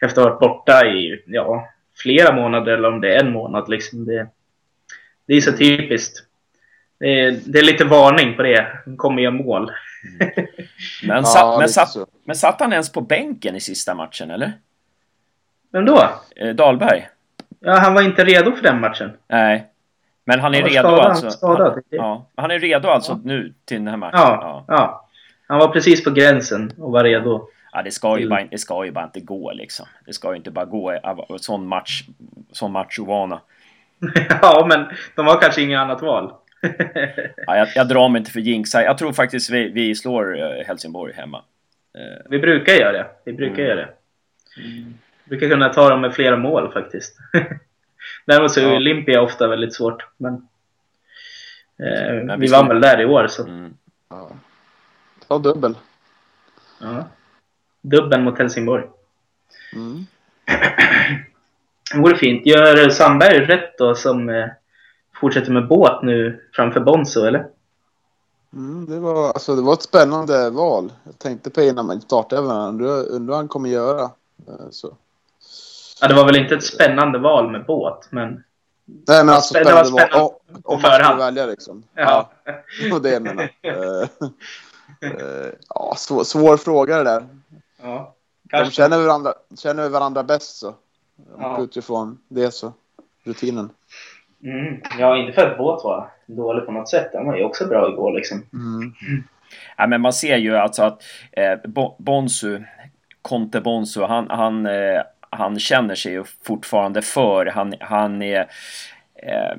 [0.00, 3.68] Efter att ha varit borta i, ja, flera månader eller om det är en månad
[3.68, 4.04] liksom.
[4.04, 4.26] Det,
[5.26, 6.22] det är så typiskt.
[6.98, 8.66] Det är, det är lite varning på det.
[8.84, 9.70] Han kommer göra mål.
[10.18, 10.44] Men,
[11.16, 11.88] Ja, satt, men, satt,
[12.24, 14.52] men satt han ens på bänken i sista matchen, eller?
[15.72, 16.08] Vem då?
[16.36, 17.08] Eh, Dahlberg?
[17.60, 19.10] Ja, han var inte redo för den matchen.
[19.28, 19.66] Nej.
[20.24, 21.30] Men han är Han redo skadad, alltså?
[21.30, 21.72] skadad.
[21.72, 23.20] Han, ja, han är redo alltså Ja.
[23.24, 24.18] nu till den här matchen?
[24.20, 25.08] Ja, ja.
[25.48, 27.48] Han var precis på gränsen och var redo.
[27.74, 28.28] Ja, det ska, ju Mm.
[28.28, 29.86] bara, det ska ju bara inte gå liksom.
[30.06, 32.02] Det ska ju inte bara gå av sån match,
[32.52, 33.40] sån matchovana.
[34.42, 36.32] ja, men de har kanske inget annat val.
[37.46, 38.82] Ja, jag, jag drar mig inte för jinxa.
[38.82, 41.42] Jag tror faktiskt vi, vi slår eh, Helsingborg hemma.
[41.98, 43.06] Eh, Vi brukar göra det.
[43.24, 43.66] Vi brukar Mm.
[43.66, 43.88] göra det.
[44.56, 44.86] Vi
[45.24, 47.18] brukar kunna ta dem med flera mål faktiskt.
[48.26, 48.76] Däremot så är Ja.
[48.76, 50.06] Olympia ofta väldigt svårt.
[50.16, 50.34] Men,
[51.78, 53.42] eh, Men vi vi vann väl där i år så.
[53.46, 53.74] Mm.
[54.10, 54.30] Ja.
[55.28, 55.74] Ta dubbel.
[56.80, 57.04] Ja.
[57.84, 58.84] Dubbeln mot Helsingborg.
[59.72, 60.06] Mm.
[61.92, 62.46] Det vore fint.
[62.46, 64.46] Gör Sandberg rätt då som eh,
[65.20, 67.46] fortsätter med båt nu framför Bonzo eller?
[68.52, 70.92] Mm, det, var, alltså, det var ett spännande val.
[71.04, 72.42] Jag tänkte på innan man startade.
[72.42, 74.02] Undrar vad han kommer göra.
[74.48, 74.96] Eh, Så.
[76.00, 78.44] Ja, det var väl inte ett spännande val med båt, men...
[79.08, 80.08] Nej, men alltså Det var spännande val.
[80.08, 80.30] spännande
[80.64, 81.82] Om, man skulle välja liksom.
[81.94, 82.30] Ja.
[82.90, 83.50] Var det jag menar.
[85.00, 87.26] Eh, ja, svår, svår fråga det där.
[87.84, 88.14] Ja.
[88.42, 88.74] De Kanske.
[88.74, 90.74] känner varandra, känner varandra bäst så.
[91.38, 91.58] Ja.
[91.62, 92.72] Utifrån det så.
[93.24, 93.70] Rutinen.
[94.44, 94.80] Mm.
[94.98, 97.10] Ja, inte för att båt var dålig på något sätt.
[97.14, 98.46] Han var ju också bra igår liksom.
[98.52, 98.94] Mm.
[99.76, 102.62] Ja, men man ser ju alltså att eh, Bo- Bonsu,
[103.22, 107.46] Conte Bonsu, han, han, eh, han känner sig ju fortfarande för.
[107.46, 108.46] Han, han är...
[109.26, 109.56] Eh,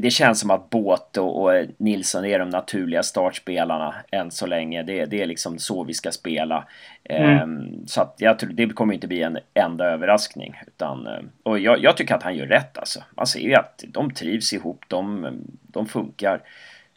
[0.00, 4.82] det, känns som att Båt och, Nilsson är de naturliga startspelarna än så länge.
[4.82, 6.64] Det, det är liksom så vi ska spela.
[7.04, 7.46] Eh,
[7.86, 10.60] Så att jag tror det kommer inte bli en enda överraskning.
[10.66, 13.02] Utan, eh, och jag, jag tycker att han gör rätt alltså.
[13.10, 16.40] Man ser ju att de trivs ihop, de, de funkar.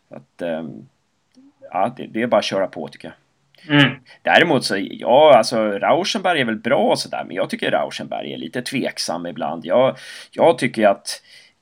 [0.09, 0.63] Att, eh,
[1.71, 3.15] ja, det, det är bara att köra på tycker jag.
[3.69, 3.95] Mm.
[4.21, 8.37] Däremot så, ja alltså Rauschenberg är väl bra och sådär men jag tycker Rauschenberg är
[8.37, 9.65] lite tveksam ibland.
[9.65, 9.97] Jag,
[10.31, 11.21] jag tycker att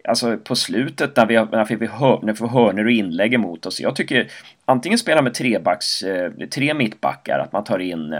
[0.09, 3.33] Alltså på slutet när vi, har- när vi, hör, när vi får hörnor och inlägg
[3.33, 3.81] emot oss.
[3.81, 4.27] Jag tycker
[4.65, 8.13] antingen spela med trebacks, eh, tre mittbackar, att man tar in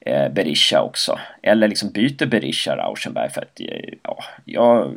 [0.00, 1.18] eh, Berisha också.
[1.42, 4.92] Eller liksom byter Berisha Rauschenberg för att eh, ja, jag,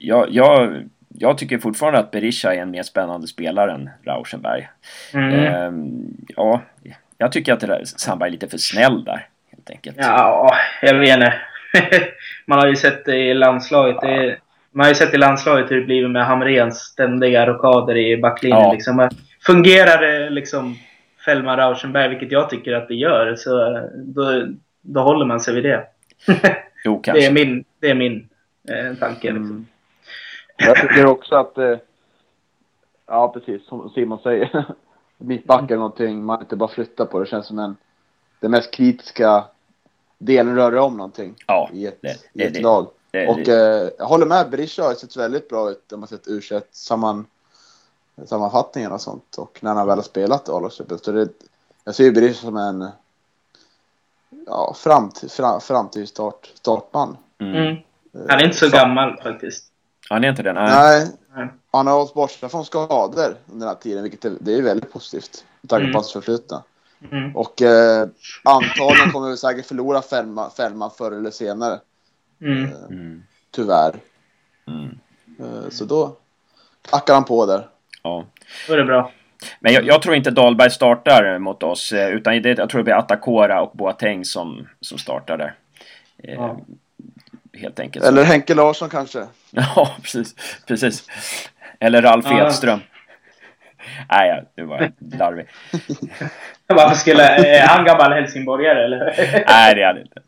[0.00, 0.82] jag, jag,
[1.18, 4.68] jag tycker fortfarande att Berisha är en mer spännande spelare än Rauschenberg.
[5.14, 5.34] Mm.
[5.34, 6.60] Ehm, ja,
[7.18, 9.26] jag tycker att Sandberg är lite för snäll där.
[9.50, 9.96] Helt enkelt.
[10.00, 11.34] Ja, jag vet inte.
[12.46, 13.96] Man har ju sett det i landslaget.
[14.00, 14.36] Det,
[14.76, 18.60] man har ju sett i landslaget hur det blivit med Hamrens ständiga rockader i backlinjen.
[18.62, 18.72] Ja.
[18.72, 19.08] Liksom.
[19.46, 20.74] Fungerar det liksom
[21.24, 24.46] Fällman Rauschenberg, vilket jag tycker att det gör, så då,
[24.82, 25.86] då håller man sig vid det.
[26.84, 28.28] Jo, det är min, det är min
[28.68, 29.26] eh, tanke.
[29.26, 29.50] Liksom.
[29.50, 29.66] Mm.
[30.56, 31.76] Jag tycker också att, eh,
[33.06, 34.64] ja precis som Simon säger,
[35.18, 37.20] mittback är någonting man inte bara flyttar på.
[37.20, 37.76] Det känns som en,
[38.40, 39.44] den mest kritiska
[40.18, 42.86] delen rör om någonting Ja, i ett, det- i ett det- lag.
[43.10, 46.28] Det- Och eh, jag håller med, Berisha har sett väldigt bra ut om man sett
[46.28, 46.40] u
[46.72, 47.26] samman,
[48.26, 49.34] sammanfattningen och sånt.
[49.38, 50.98] Och när han väl har spelat i A-lagsspel.
[50.98, 51.28] Så det,
[51.84, 52.88] jag ser ju Berisha som en
[54.46, 57.16] ja, framt, fram, framtidsstart, startman.
[57.38, 57.56] Mm.
[57.56, 57.76] Mm.
[58.28, 59.64] Han är inte så gammal faktiskt.
[60.08, 60.54] Han är inte den?
[60.54, 61.08] Nej.
[61.34, 64.62] Nej, han har hållit borta från skador under den här tiden, vilket är, det är
[64.62, 65.44] väldigt positivt.
[65.60, 65.92] Med tanke Mm.
[65.92, 66.62] på hans förflutna.
[67.12, 67.36] Mm.
[67.36, 68.08] Och eh,
[68.44, 70.02] antagligen kommer vi säkert förlora
[70.56, 71.80] Fällman förr eller senare.
[72.40, 72.64] Mm.
[72.64, 73.22] Eh, Mm.
[73.50, 73.94] tyvärr.
[74.68, 74.98] Mm.
[75.40, 76.16] Eh, så då
[76.88, 77.66] knackar han på där.
[78.02, 78.24] Ja.
[78.68, 79.10] Då är det bra.
[79.60, 81.92] Men jag, jag tror inte Dahlberg startar mot oss.
[81.92, 85.54] eh, Utan det, jag tror det blir Atakora och Boateng som, som startar där.
[86.22, 86.60] Ja.
[87.54, 88.04] Helt enkelt.
[88.04, 89.18] Eller Henke Larsson kanske.
[89.50, 90.34] Ja, precis.
[90.66, 91.06] precis.
[91.80, 92.46] Eller Ralf Ja.
[92.46, 92.80] Edström.
[94.10, 95.46] Nej, ja, det var larvig.
[96.66, 97.22] Varför skulle...
[97.58, 99.04] Är han gammal helsingborgare eller?
[99.48, 100.20] Nej, det är han inte.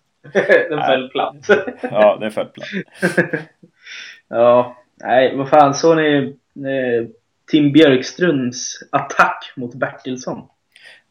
[0.70, 1.34] Den föll platt.
[1.82, 2.68] Ja, det är för platt.
[4.28, 7.08] ja, nej, vad fan såg ni eh,
[7.50, 10.48] Tim Björkströms attack mot Bertilsson?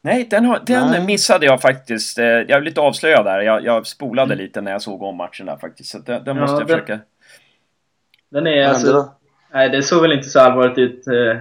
[0.02, 1.06] Nej, den, har, den Nej.
[1.06, 2.20] missade jag faktiskt.
[2.20, 3.42] Eh, Jag är lite avslöjad där.
[3.42, 5.90] Jag, jag spolade lite när jag såg om matchen där faktiskt.
[5.90, 7.00] Så den, den Ja, måste jag den- försöka...
[8.32, 9.12] Den är alltså...
[9.54, 11.08] Nej, det såg väl inte så allvarligt ut.
[11.08, 11.38] eh,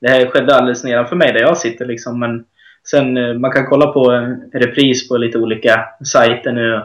[0.00, 2.20] Det här skedde alldeles nedanför mig där jag sitter liksom.
[2.20, 2.44] Men
[2.90, 6.82] sen, eh, man kan kolla på en repris på lite olika sajter nu.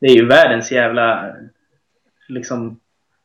[0.00, 1.34] Det är ju världens jävla
[2.28, 2.80] liksom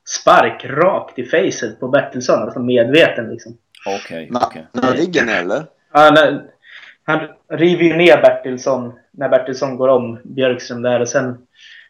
[0.07, 2.39] spark rakt i facet på Bertilsson.
[2.43, 3.57] Alltså medveten liksom.
[3.85, 4.67] Okej, När okej.
[4.71, 5.63] när han ligger ner eller?
[5.91, 6.17] Han,
[7.03, 11.37] han river ju ner Bertilsson när Bertilsson går om Björkström där och sen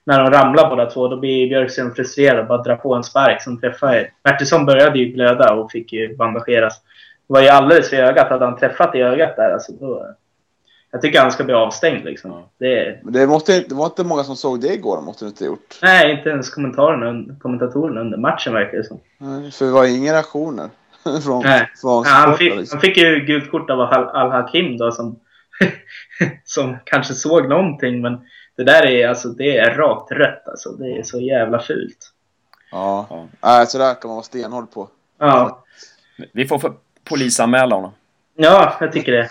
[0.04, 3.41] när de ramlar båda två då blir Björkström frustrerad och bara drar på en spark
[3.41, 6.82] som träffar Bertilsson började ju blöda och fick ju bandageras.
[7.28, 8.30] Det var ju alldeles vid ögat.
[8.30, 10.15] Hade han träffat i ögat där alltså då...
[10.91, 12.43] Jag tycker han ska bli avstängd liksom.
[12.58, 15.47] Det, det, måste, det var inte många som såg det igår, måste det inte ha
[15.49, 15.80] gjort.
[15.82, 18.99] nej, inte ens kommentarerna, und- kommentatorerna under matchen verkar det som.
[19.17, 20.69] Nej, För det var inga reaktioner
[21.23, 21.69] från, Nej.
[21.82, 22.75] från Ja, han, fick, liksom.
[22.77, 25.19] han fick ju gult kort av Al- Al-Hakim då som,
[26.43, 28.17] som kanske såg någonting men
[28.58, 30.69] det där är alltså det är rakt rött alltså.
[30.71, 32.12] Det är så jävla fult.
[32.71, 33.08] Ja.
[33.10, 33.27] Ja.
[33.41, 34.88] Nej, så där kan man vara stenhård på.
[35.19, 35.63] Ja,
[36.34, 36.73] Vi får
[37.04, 37.91] polisanmäla honom.
[38.36, 39.30] ja jag tycker det.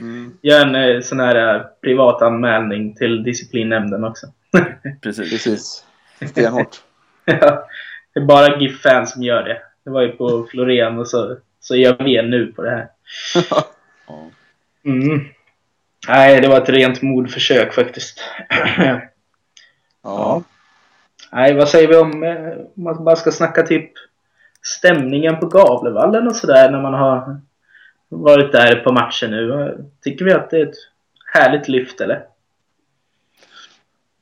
[0.00, 4.26] Mm, Gör en eh, sån här eh, privat anmälning till disciplinnämnden också.
[5.02, 5.30] Precis.
[5.30, 5.84] precis.
[6.30, 6.76] Stenhårt.
[7.24, 7.68] Ja,
[8.14, 9.62] det är bara GIF-fans som gör det.
[9.84, 12.88] Det var ju på Florén och så, så gör vi en nu på det här.
[13.50, 14.30] Ja.
[14.84, 15.20] Mm.
[16.08, 18.20] Nej, det var ett rent mordförsök faktiskt.
[20.04, 20.42] Ja.
[21.32, 23.90] Nej, vad säger vi om eh, om man bara ska snacka typ
[24.62, 27.40] stämningen på Gavlevallen och sådär när man har
[28.16, 29.76] varit där på matchen nu.
[30.02, 30.76] Tycker vi att det är ett
[31.34, 32.24] härligt lyft eller?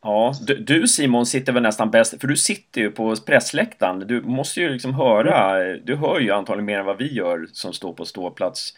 [0.03, 3.98] Ja, du, du Simon sitter väl nästan bäst, för du sitter ju på pressläktaren.
[3.98, 7.72] Du måste ju liksom höra, du hör ju antagligen mer än vad vi gör som
[7.72, 8.74] står på ståplats.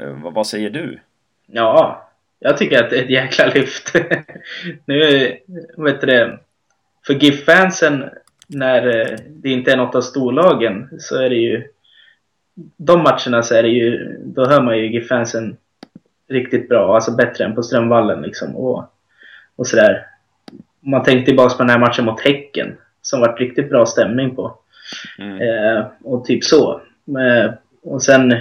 [0.00, 1.00] Eh, vad, vad säger du?
[1.46, 3.94] Ja, jag tycker att det är ett jäkla lyft.
[4.84, 5.36] nu,
[5.76, 6.38] vet du det,
[7.06, 8.10] för GIF-fansen
[8.46, 11.68] när eh, det inte är något av storlagen så är det ju
[12.76, 15.56] de matcherna så är det ju, då hör man ju GIF-fansen
[16.28, 18.84] riktigt bra, alltså bättre än på Strömvallen liksom och,
[19.56, 20.06] och sådär.
[20.80, 24.58] Man tänkte tillbaka på den här matchen mot Häcken som var riktigt bra stämning på.
[25.18, 25.40] Mm.
[25.40, 26.80] Eh, och typ så.
[27.06, 28.34] Eh, och sen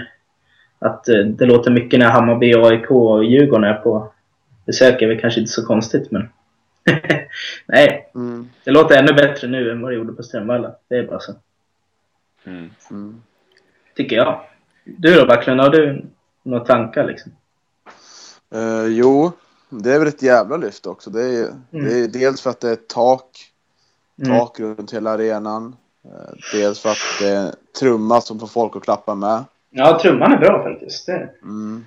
[0.80, 4.14] att eh, det låter mycket när Hammarby, AIK och Djurgården är på
[4.66, 6.30] besök är väl kanske inte så konstigt men
[7.66, 10.72] Nej, Mm, det låter ännu bättre nu än vad det gjorde på Strömvallen.
[10.88, 11.34] Det är bara så.
[12.46, 12.70] Mm.
[13.92, 13.96] Mm.
[13.96, 14.42] Tycker jag.
[14.84, 16.06] Du då Backlund, har du
[16.44, 17.32] några tankar liksom?
[18.54, 19.32] Eh, jo,
[19.70, 21.10] det är väl ett jävla lyft också.
[21.10, 23.48] Det är, det är dels för att det är ett tak,
[24.26, 24.40] Mm.
[24.40, 25.76] tak runt hela arenan.
[26.06, 29.44] Eh, dels för att det är trumma som får folk att klappa med.
[29.70, 31.06] Ja, trumman är bra faktiskt.
[31.06, 31.30] Det.
[31.44, 31.86] Mm.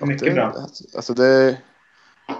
[0.00, 0.54] Och Mycket det, bra.
[0.96, 1.58] Alltså det,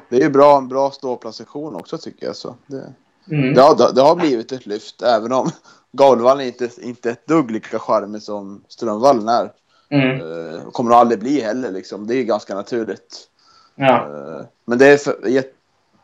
[0.08, 2.36] det är ju bra, en bra ståplatssektion också tycker jag.
[2.36, 2.92] Så det,
[3.30, 3.54] Mm.
[3.54, 5.50] det, har, det har blivit ett lyft även om
[5.98, 9.52] är inte, inte ett dugg lika charmig som Strömvallen är.
[9.90, 10.20] Mm.
[10.66, 12.06] Och kommer nog aldrig bli heller liksom.
[12.06, 13.28] Det är ju ganska naturligt.
[13.74, 13.96] Ja.
[13.96, 15.54] Eh, Men det är för, jät,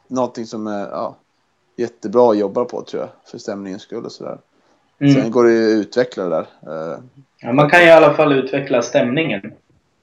[0.08, 1.16] någonting som är ja,
[1.76, 3.10] jättebra att jobba på tror jag.
[3.30, 4.38] För stämningens skull och sådär.
[4.98, 5.30] Sen Mm.
[5.30, 6.46] går det ju att utveckla det där.
[6.72, 6.98] Eh,
[7.40, 7.52] ja.
[7.52, 9.52] Man kan ju i alla fall utveckla stämningen.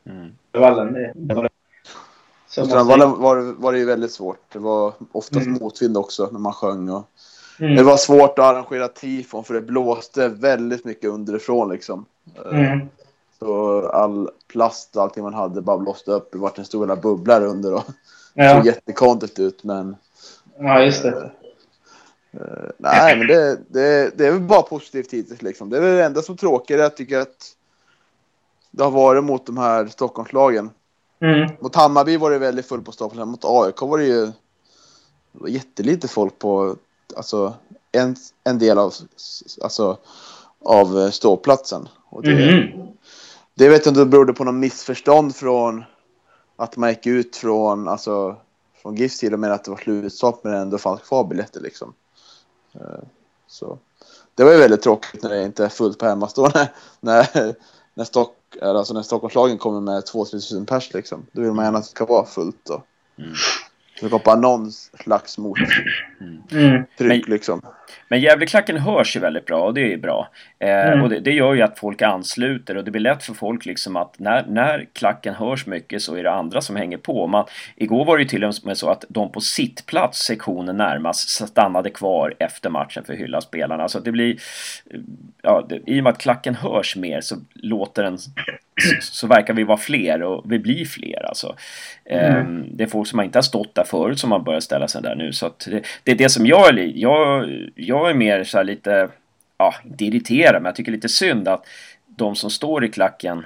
[0.09, 0.31] Mm.
[0.51, 0.93] Vallen.
[0.93, 1.49] Det, det
[2.62, 4.54] var På måste- var, det- var det ju väldigt svårt.
[4.54, 5.60] Det var oftast Mm.
[5.62, 6.89] motvind också när man sjöng.
[6.89, 7.10] Och
[7.60, 7.76] Mm.
[7.76, 12.06] Det var svårt att arrangera tifon för det blåste väldigt mycket underifrån liksom.
[12.36, 12.88] Eh, Mm.
[13.39, 16.32] Så all plast och allting man hade bara blåste upp.
[16.32, 17.74] Det vart en stor jävla bubbla under.
[17.74, 17.84] Och
[18.34, 18.56] Ja.
[18.56, 19.96] såg jättekonstigt ut men
[20.60, 21.32] ja, just det.
[22.34, 25.70] Eh, nej, men det, det, det är väl bara positivt hittills liksom.
[25.70, 26.80] Det är väl det enda som är tråkigt.
[26.80, 27.52] Jag tycker att
[28.72, 30.70] det har varit mot de här Stockholmslagen.
[31.23, 31.49] Mm.
[31.59, 33.27] Mot Hammarby var det väldigt fullt på stapeln.
[33.29, 34.25] Mot AIK var det ju
[35.31, 36.75] det var jättelite folk på
[37.15, 37.53] alltså,
[37.91, 38.93] en, en del av,
[39.62, 39.97] alltså,
[40.65, 41.88] av ståplatsen.
[42.09, 42.88] Och det, Mhm.
[43.55, 45.83] det vet jag inte om det berodde på någon missförstånd från
[46.55, 48.36] att man gick ut från, alltså,
[48.81, 51.93] från GIFs sida med att det var slutsålt men ändå fanns kvar biljetter liksom.
[52.73, 53.03] Eh,
[53.47, 53.77] Så.
[54.36, 56.69] Det var ju väldigt tråkigt när det inte är fullt på hemmastående.
[56.99, 57.55] När, när,
[57.93, 61.25] när, Stock, alltså när Stockholmslagen kommer med 2-3 tusen pers liksom.
[61.32, 62.84] Då vill man gärna att det ska vara fullt då.
[63.17, 63.34] Mm.
[63.99, 65.69] Så skapa någon slags mottryck
[66.51, 66.84] Mm.
[66.97, 67.62] Men- liksom.
[68.08, 70.29] Men Gävleklacken hörs ju väldigt bra och det är bra.
[70.60, 71.01] Eh, mm.
[71.03, 73.95] Och det, det, gör ju att folk ansluter och det blir lätt för folk liksom
[73.95, 77.27] att när, när klacken hörs mycket så är det andra som hänger på.
[77.27, 81.29] Man, igår var det ju till och med så att de på sittplats, sektionen närmast,
[81.29, 83.89] stannade kvar efter matchen för att hylla spelarna.
[83.89, 84.38] Så det blir,
[85.41, 88.17] ja, det, i och med att klacken hörs mer så låter den
[89.01, 91.55] så, verkar vi vara fler och vi blir fler alltså.
[92.05, 92.57] Mm.
[92.57, 95.01] Eh, det är folk som inte har stått där förut som har börjat ställa sig
[95.01, 95.33] där nu.
[95.33, 99.09] Så det, det, är det som jag, jag, jag är mer så lite,
[99.57, 101.65] ja, inte irriterad, men jag tycker lite synd att
[102.05, 103.45] de som står i klacken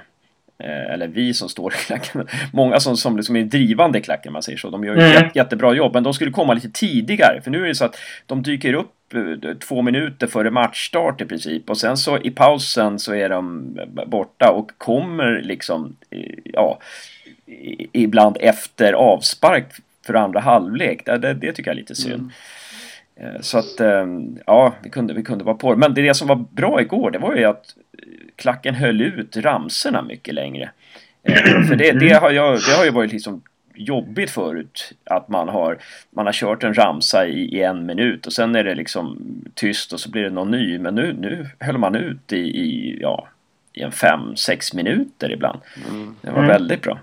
[0.58, 4.32] eh, eller vi som står i klacken, många som, som liksom är drivande i klacken
[4.32, 5.30] man säger så, de gör ju mm.
[5.34, 8.42] jättebra jobb, men de skulle komma lite tidigare, för nu är det så att de
[8.42, 8.92] dyker upp
[9.60, 14.50] två minuter före matchstart i princip och sen så i pausen så är de borta
[14.50, 16.78] och kommer liksom, eh, ja,
[17.92, 19.66] ibland efter avspark
[20.06, 21.06] för andra halvlek.
[21.06, 22.14] Det, det, det tycker jag är lite synd.
[22.14, 23.34] Mm.
[23.34, 25.78] Eh, så att, ehm, ja, vi kunde, vi kunde vara på det.
[25.78, 27.74] Men det som var bra igår, det var ju att
[28.36, 30.70] klacken höll ut ramserna mycket längre.
[31.22, 33.42] Eh, för det, det, har, jag, det har ju varit liksom
[33.78, 35.78] jobbigt förut att man har,
[36.10, 39.18] man har kört en ramsa i, i, en minut och sen är det liksom
[39.54, 40.78] tyst och så blir det någon ny.
[40.78, 43.28] Men nu, nu höll man ut i, i, ja,
[43.72, 45.58] i en fem, sex minuter ibland.
[45.90, 46.16] Mm.
[46.20, 46.48] Det var mm.
[46.48, 46.98] väldigt bra.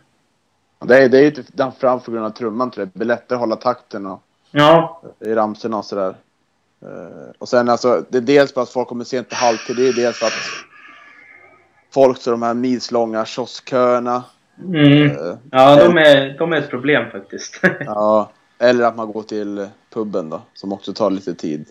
[0.86, 2.88] Det är, det är ju framför grund av trumman tror jag.
[2.88, 4.22] Det blir lättare att hålla takten och
[4.58, 5.02] Ja.
[5.20, 6.16] I ramsorna och sådär.
[6.84, 9.76] Uh, och sen alltså, det är dels för att folk kommer sent till halvtid.
[9.76, 10.34] Det är dels för att
[11.94, 14.24] folk står de här milslånga kioskköerna.
[14.60, 15.04] Mm.
[15.04, 17.62] Uh, ja, de är, de är ett problem faktiskt.
[17.80, 21.66] ja, eller att man går till puben då, som också tar lite tid.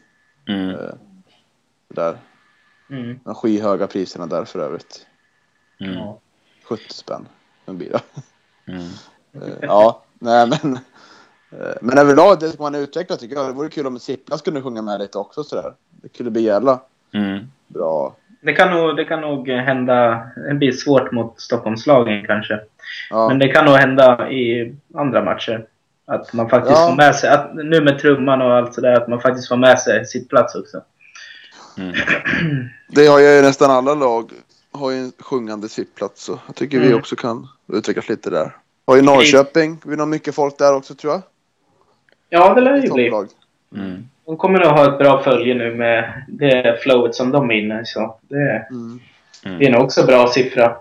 [0.48, 0.68] Mm.
[0.68, 0.90] Uh,
[1.88, 2.16] där.
[2.90, 3.20] Mm.
[3.24, 5.06] De skyhöga priserna där för övrigt.
[5.80, 5.98] Mm.
[6.64, 7.28] 70 spänn
[7.66, 8.00] en bira.
[8.66, 8.88] Mm.
[9.60, 10.78] ja, nej men
[11.60, 13.46] Eh, men överlag, det ska man utveckla tycker jag.
[13.46, 15.72] Det vore kul om Sippla skulle sjunga med lite också sådär.
[16.02, 16.80] Det kunde bli jävla
[17.14, 17.38] mm.
[17.68, 18.16] bra.
[18.40, 22.60] Det kan, nog, det kan nog hända, det blir svårt mot Stockholmslagen kanske.
[23.10, 23.28] Ja.
[23.28, 25.66] Men det kan nog hända i andra matcher.
[26.06, 26.86] Att man faktiskt ja.
[26.88, 29.78] får med sig, att, nu med trumman och allt sådär, att man faktiskt får med
[29.78, 30.80] sig sitt plats också.
[31.78, 31.94] Mm.
[32.88, 34.30] Det har ju nästan alla lag,
[34.72, 36.24] har ju en sjungande sittplats.
[36.24, 36.88] Så jag tycker mm.
[36.88, 38.56] vi också kan utvecklas lite där.
[38.86, 41.22] Har ju Norrköping, vi har mycket folk där också tror jag.
[42.28, 43.12] Ja, det lär ju bli.
[43.76, 44.08] Mm.
[44.26, 47.82] De kommer nog ha ett bra följe nu med det flowet som de är inne
[47.84, 49.00] så det, mm.
[49.42, 50.76] det är nog också bra siffra.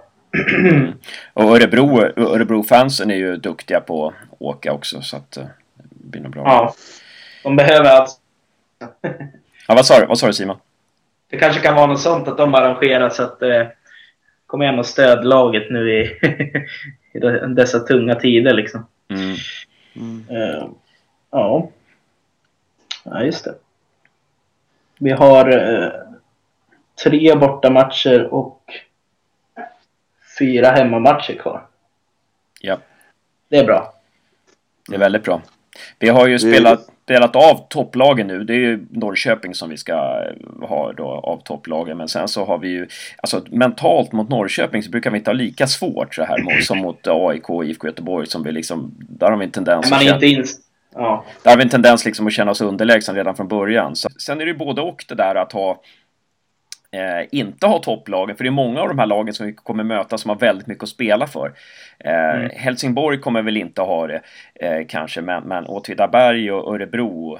[1.33, 6.21] Och Örebro, Örebro-fansen är ju duktiga på att åka också så att eh, det blir
[6.21, 6.43] nog bra.
[6.45, 6.75] Ja,
[7.43, 8.17] de behöver alltså...
[9.67, 10.57] ja, vad sa du, vad sa du Simon?
[11.29, 13.67] Det kanske kan vara något sånt att de arrangerar så att eh,
[14.47, 16.01] kom igen och stöd laget nu i,
[17.13, 17.19] i
[17.55, 18.87] dessa tunga tider liksom.
[19.09, 19.35] Mm.
[19.95, 20.25] Mm.
[20.37, 20.69] Uh,
[21.33, 21.69] Ja.
[23.03, 23.55] Ja, just det.
[24.99, 25.91] Vi har eh,
[27.03, 28.61] tre bortamatcher och
[30.39, 31.65] fyra hemmamatcher kvar.
[32.61, 32.77] Ja.
[33.49, 33.93] Det är bra.
[34.89, 35.41] Det är väldigt bra.
[35.99, 38.43] Vi har ju spelat, spelat av topplagen nu.
[38.43, 39.93] Det är ju Norrköping som vi ska
[40.61, 41.97] ha då av topplagen.
[41.97, 45.35] Men sen så har vi ju, alltså mentalt mot Norrköping så brukar vi inte ha
[45.35, 49.37] lika svårt så här som mot AIK och IFK Göteborg som vi liksom, där har
[49.37, 50.63] vi en tendens Man är inte inst
[50.95, 51.25] Ja.
[51.43, 53.95] Där har vi en tendens liksom att känna oss underlägsna redan från början.
[53.95, 55.81] Så, sen är det ju både och det där att ha
[56.93, 59.83] Eh, inte ha topplagen, för det är många av de här lagen som vi kommer
[59.83, 61.53] möta som har väldigt mycket att spela för.
[61.99, 62.49] Eh, mm.
[62.55, 64.21] Helsingborg kommer väl inte ha det
[64.55, 67.39] eh, kanske, men, men Åtvidaberg och Örebro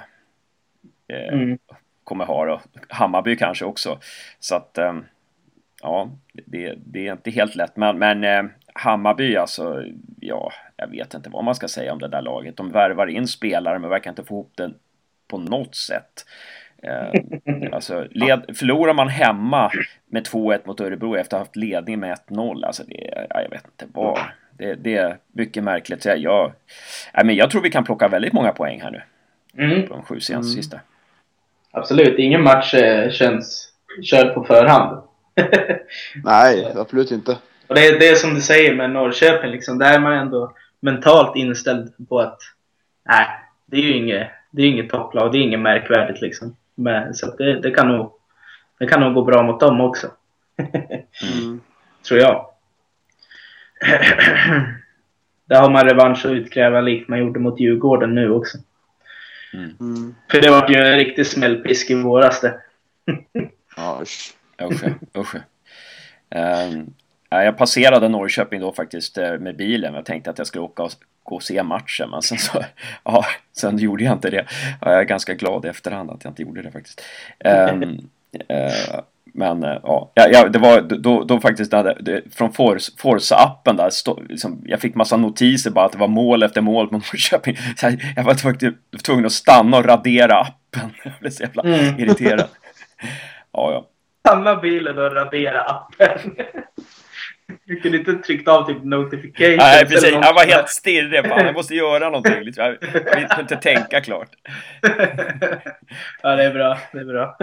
[1.07, 1.57] eh, mm.
[2.03, 2.59] kommer ha det.
[2.89, 3.99] Hammarby kanske också.
[4.39, 4.93] Så att eh,
[5.81, 9.83] ja, det, det, är inte helt lätt, men, men eh, Hammarby alltså,
[10.19, 12.57] ja, jag vet inte vad man ska säga om det där laget.
[12.57, 14.71] De värvar in spelare men verkar inte få ihop det
[15.27, 16.25] på något sätt.
[16.83, 17.21] Eh,
[17.71, 19.71] alltså, led, förlorar man hemma
[20.09, 23.49] med 2-1 mot Örebro efter att ha haft ledning med 1-0, alltså det, ja, jag
[23.49, 24.19] vet inte vad.
[24.57, 26.05] Det, det är mycket märkligt.
[26.05, 26.51] Jag, jag,
[27.13, 29.01] ja, men jag tror vi kan plocka väldigt många poäng här nu.
[29.63, 29.87] Mm.
[29.87, 30.63] På de sju senaste mm.
[30.63, 30.79] sista.
[31.71, 35.01] Absolut, ingen match eh, känns körd på förhand.
[36.23, 37.37] Nej, absolut inte.
[37.67, 41.35] Och det, det är som du säger med Norrköping, liksom, där är man ändå mentalt
[41.35, 42.39] inställd på att
[43.09, 43.27] nej,
[43.65, 46.55] det är ju inget, det är inget topplag, det är inget märkvärdigt liksom.
[46.75, 48.11] Men, så det, det, kan nog,
[48.79, 50.07] det kan nog gå bra mot dem också.
[51.33, 51.61] mm.
[52.07, 52.49] Tror jag.
[55.45, 58.57] Där har man revansch att utkräva likt man gjorde mot Djurgården nu också.
[59.53, 59.75] Mm.
[59.79, 60.15] Mm.
[60.31, 62.59] För det var ju en riktig smällpisk i våras det.
[63.75, 64.33] ja, usch.
[64.61, 64.83] Usch,
[65.17, 65.35] usch.
[66.35, 66.93] Um,
[67.29, 69.93] jag passerade Norrköping då faktiskt eh, med bilen.
[69.93, 70.91] Jag tänkte att jag skulle åka och
[71.23, 72.09] gå och se matchen.
[72.09, 72.63] Men sen så,
[73.03, 73.25] ja,
[73.57, 74.45] sen gjorde jag inte det.
[74.81, 77.01] Jag är ganska glad i efterhand att jag inte gjorde det faktiskt.
[77.71, 77.89] Um, uh,
[79.33, 84.21] men uh, ja, ja, det var då, då faktiskt det, det, från Forza-appen där, stå,
[84.29, 87.57] liksom, jag fick massa notiser bara att det var mål efter mål på Norrköping.
[87.77, 90.89] Så jag, jag var tvungen, tvungen att stanna och radera appen.
[91.03, 91.99] Jag blev så jävla mm.
[91.99, 92.47] irriterad.
[93.51, 93.87] ja, ja.
[94.19, 96.35] Stanna bilen och radera appen.
[97.65, 101.25] Du kunde inte tryckt av typ notifications Nej precis, jag var helt stirrig.
[101.25, 102.43] Fan, jag måste göra någonting.
[102.43, 102.63] Liksom.
[102.63, 104.29] Jag vill inte tänka klart.
[106.21, 107.37] ja det är bra, det är bra.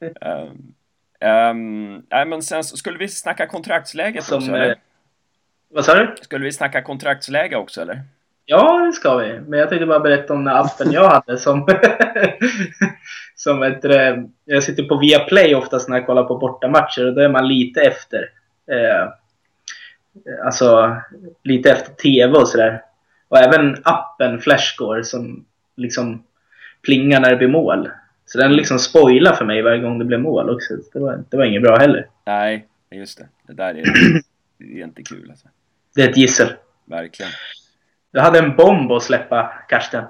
[0.00, 0.74] um,
[1.30, 4.70] um, nej men sen skulle vi snacka kontraktsläget Som, också eller?
[4.70, 4.76] Eh,
[5.70, 6.14] vad sa du?
[6.20, 8.02] Skulle vi snacka kontraktsläge också eller?
[8.44, 9.40] Ja, det ska vi.
[9.40, 11.68] Men jag tänkte bara berätta om den appen jag hade som...
[13.34, 13.84] som ett,
[14.44, 17.80] jag sitter på Viaplay oftast när jag kollar på bortamatcher och då är man lite
[17.80, 18.28] efter.
[18.70, 19.12] Eh,
[20.44, 20.96] alltså
[21.42, 22.82] lite efter tv och sådär.
[23.28, 25.44] Och även appen Flashscore som
[25.76, 26.24] liksom
[26.84, 27.90] plingar när det blir mål.
[28.26, 30.74] Så den liksom spoilar för mig varje gång det blir mål också.
[30.92, 32.06] Det var, det var inget bra heller.
[32.26, 33.28] Nej, just det.
[33.46, 33.84] Det där är,
[34.58, 35.48] det är inte kul alltså.
[35.94, 36.48] Det är ett gissel.
[36.84, 37.32] Verkligen.
[38.12, 40.04] Du hade en bomb att släppa, Karsten.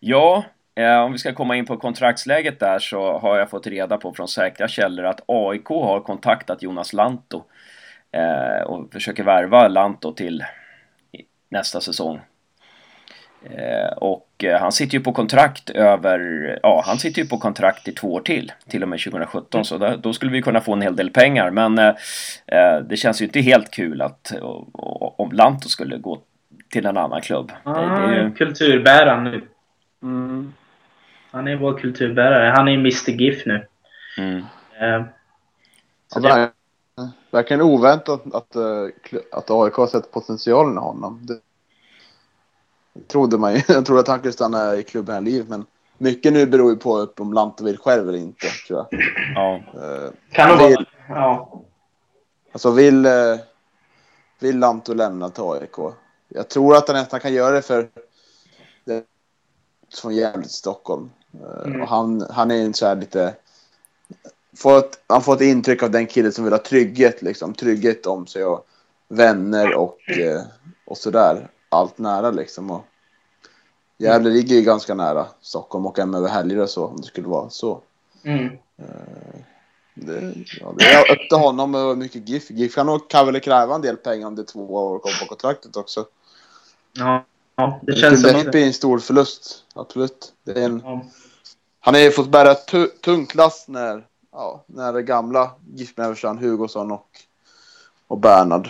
[0.00, 0.44] Ja,
[0.74, 4.14] eh, om vi ska komma in på kontraktsläget där så har jag fått reda på
[4.14, 7.44] från säkra källor att AIK har kontaktat Jonas Lanto
[8.66, 10.44] och försöker värva Lanto till
[11.48, 12.20] nästa säsong.
[13.50, 16.18] Eh, och eh, han sitter ju på kontrakt över,
[16.62, 19.78] ja han sitter ju på kontrakt i två år till, till och med 2017 så
[19.78, 21.94] där, då skulle vi kunna få en hel del pengar men eh,
[22.46, 24.32] eh det känns ju inte helt kul att
[25.16, 26.22] om Lanto skulle gå
[26.70, 27.52] till en annan klubb.
[27.62, 28.30] Ah, det, det ju...
[28.30, 29.42] kulturbäraren nu.
[30.02, 30.52] Mm.
[31.30, 33.66] Han är vår kulturbärare, han är Mr GIF nu.
[34.18, 34.38] Mm.
[34.80, 35.04] Eh,
[36.08, 36.50] så det
[37.34, 38.88] verkligen oväntat att, eh,
[39.32, 41.20] att AIK har sett potentialen i honom.
[41.22, 41.38] Det
[43.08, 43.62] trodde man ju.
[43.68, 45.66] Jag trodde att han skulle stanna i klubben hela livet, men
[45.98, 49.00] mycket nu beror ju på om Lante vill själv eller inte, tror jag.
[49.34, 49.60] Ja.
[49.74, 50.84] Uh, kan det vara.
[51.08, 51.62] Ja.
[52.52, 53.38] Alltså vill, uh,
[54.38, 55.94] vill Lanto lämna till AIK?
[56.28, 57.88] Jag tror att han nästan kan göra det för
[58.84, 59.04] det,
[60.00, 61.10] från Gävle till Stockholm.
[61.34, 61.82] Uh, mm.
[61.82, 63.34] och han, han är en så här lite
[64.56, 67.54] får ett, han får ett intryck av den killen som vill ha trygghet, liksom.
[67.54, 68.66] Trygghet om sig och
[69.08, 70.42] vänner och, eh,
[70.84, 71.48] och sådär.
[71.68, 72.70] Allt nära liksom.
[72.70, 72.84] Och
[73.98, 77.28] Gävle ligger ju ganska nära Stockholm och hem över helger och så om det skulle
[77.28, 77.80] vara så.
[78.24, 78.44] Mm.
[78.78, 79.40] Eh,
[79.94, 82.50] det, ja, det är upp till honom och mycket GIF.
[82.50, 85.20] GIF kan, nog, kan väl kräva en del pengar om det är två år kvar
[85.20, 86.06] på kontraktet också.
[86.92, 87.24] Ja,
[87.56, 88.50] ja det, det känns som det.
[88.50, 90.32] blir en stor förlust, absolut.
[90.44, 91.04] Det är en, ja.
[91.80, 96.92] Han har ju fått bära ett tungt last när ja, när det gamla GIF-människan Hugosson
[96.92, 97.08] och,
[98.06, 98.68] och Bernhard.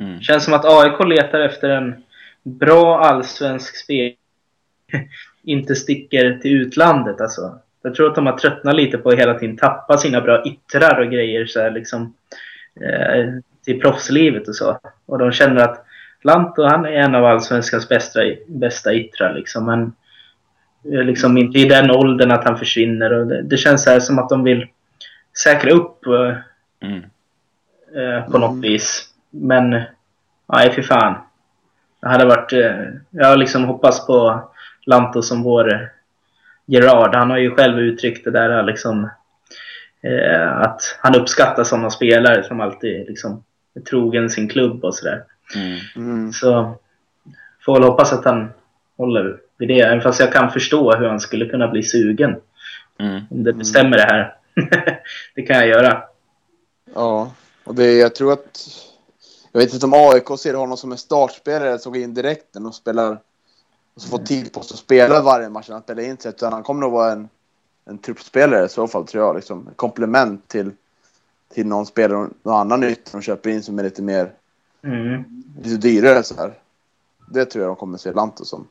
[0.00, 0.20] Mm.
[0.20, 2.02] Känns som att AIK letar efter en
[2.42, 4.14] bra allsvensk spel
[5.42, 7.58] inte sticker till utlandet alltså.
[7.82, 11.00] Jag tror att de har tröttnat lite på att hela tiden tappa sina bra yttrar
[11.00, 12.14] och grejer så här, liksom,
[12.80, 14.78] eh, till proffslivet och så.
[15.06, 15.84] Och de känner att
[16.22, 19.66] Lanto han är en av allsvenskans bästa, bästa yttrar liksom.
[19.66, 19.92] Men
[20.84, 23.12] liksom inte i den åldern att han försvinner.
[23.12, 24.66] Och det, det känns här som att de vill
[25.44, 26.36] säkra upp uh,
[26.80, 27.02] mm.
[27.96, 28.60] uh, på något mm.
[28.60, 29.08] vis.
[29.30, 29.70] Men
[30.52, 31.14] nej, för fan.
[32.00, 32.52] Det hade varit...
[32.52, 34.48] Uh, jag har liksom hoppats på
[34.86, 35.90] Lanto som vår
[36.66, 37.14] Gerard.
[37.14, 39.10] Han har ju själv uttryckt det där liksom
[40.54, 45.24] att han uppskattar sådana spelare som alltid liksom är trogen sin klubb och sådär.
[45.54, 45.78] Mm.
[45.96, 46.32] Mm.
[46.32, 46.74] Så
[47.64, 48.52] får väl hoppas att han
[48.96, 49.80] håller vid det.
[49.80, 52.36] Även fast jag kan förstå hur han skulle kunna bli sugen.
[52.98, 53.20] Mm.
[53.30, 54.36] Om det bestämmer det här.
[55.34, 56.02] det kan jag göra.
[56.94, 57.32] Ja,
[57.64, 58.68] och det, jag tror att...
[59.52, 62.74] Jag vet inte om AIK ser honom som en startspelare som går in direkt och
[62.74, 63.18] spelar
[63.94, 66.28] och så får tid på sig att spela varje match han spelar in sig.
[66.28, 67.28] Utan han kommer nog vara en,
[67.84, 69.36] en truppspelare i så fall tror jag.
[69.36, 69.66] Liksom.
[69.68, 70.70] En komplement till,
[71.54, 74.32] till någon spelare, någon annan nytt de köper in som är lite mer
[74.84, 75.24] mm.
[75.62, 76.54] lite dyrare så här.
[77.28, 78.66] Det tror jag de kommer se Lanto som.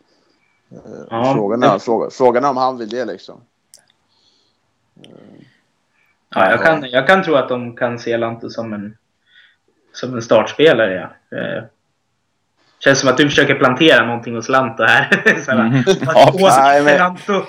[0.72, 0.78] Eh,
[1.09, 1.34] ja.
[1.34, 3.41] Frågan, är, fråga, frågan är om han vill det liksom.
[6.36, 8.97] Ja, jag, kan, jag kan tro att de kan se Lanto som en,
[9.93, 11.11] som en startspelare.
[11.30, 11.38] Ja.
[11.38, 11.63] Eh,
[12.80, 15.24] känns som att du försöker plantera någonting hos Lanto här.
[15.49, 15.84] Mm.
[16.05, 17.43] ja, men, Lanto.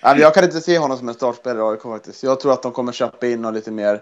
[0.00, 2.22] jag kan inte se honom som en startspelare i AIK faktiskt.
[2.22, 4.00] Jag tror att de kommer köpa in något lite mer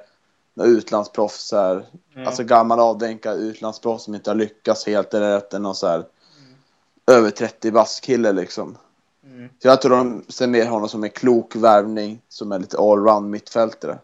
[0.61, 1.53] utlandsproffs.
[1.53, 1.83] Mm.
[2.27, 5.53] Alltså gammal avdänkad utlandsproffs som inte har lyckats helt eller rätt.
[5.53, 6.05] Någon så här,
[7.07, 8.79] över 30 vass kille liksom.
[9.27, 9.49] Mm.
[9.59, 13.31] Så jag tror de ser mer honom som en klok värvning som är lite allround
[13.31, 13.99] mittfältare.